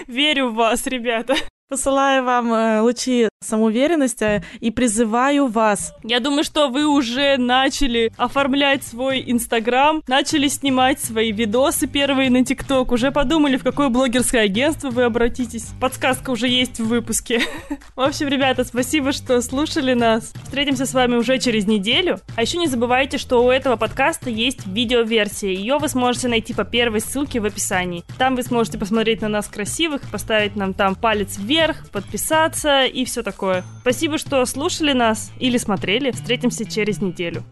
[0.06, 1.34] Верю в вас, ребята.
[1.70, 5.94] Посылаю вам э, лучи самоуверенности и призываю вас.
[6.02, 12.44] Я думаю, что вы уже начали оформлять свой Инстаграм, начали снимать свои видосы первые на
[12.44, 15.68] ТикТок, уже подумали, в какое блогерское агентство вы обратитесь.
[15.80, 17.40] Подсказка уже есть в выпуске.
[17.94, 20.32] В общем, ребята, спасибо, что слушали нас.
[20.42, 22.18] Встретимся с вами уже через неделю.
[22.36, 25.50] А еще не забывайте, что у этого подкаста есть видеоверсия.
[25.50, 28.02] Ее вы сможете найти по первой ссылке в описании.
[28.18, 33.04] Там вы сможете посмотреть на нас красивых, поставить нам там палец вверх, вверх, подписаться и
[33.04, 33.64] все такое.
[33.82, 36.10] Спасибо, что слушали нас или смотрели.
[36.10, 37.44] Встретимся через неделю.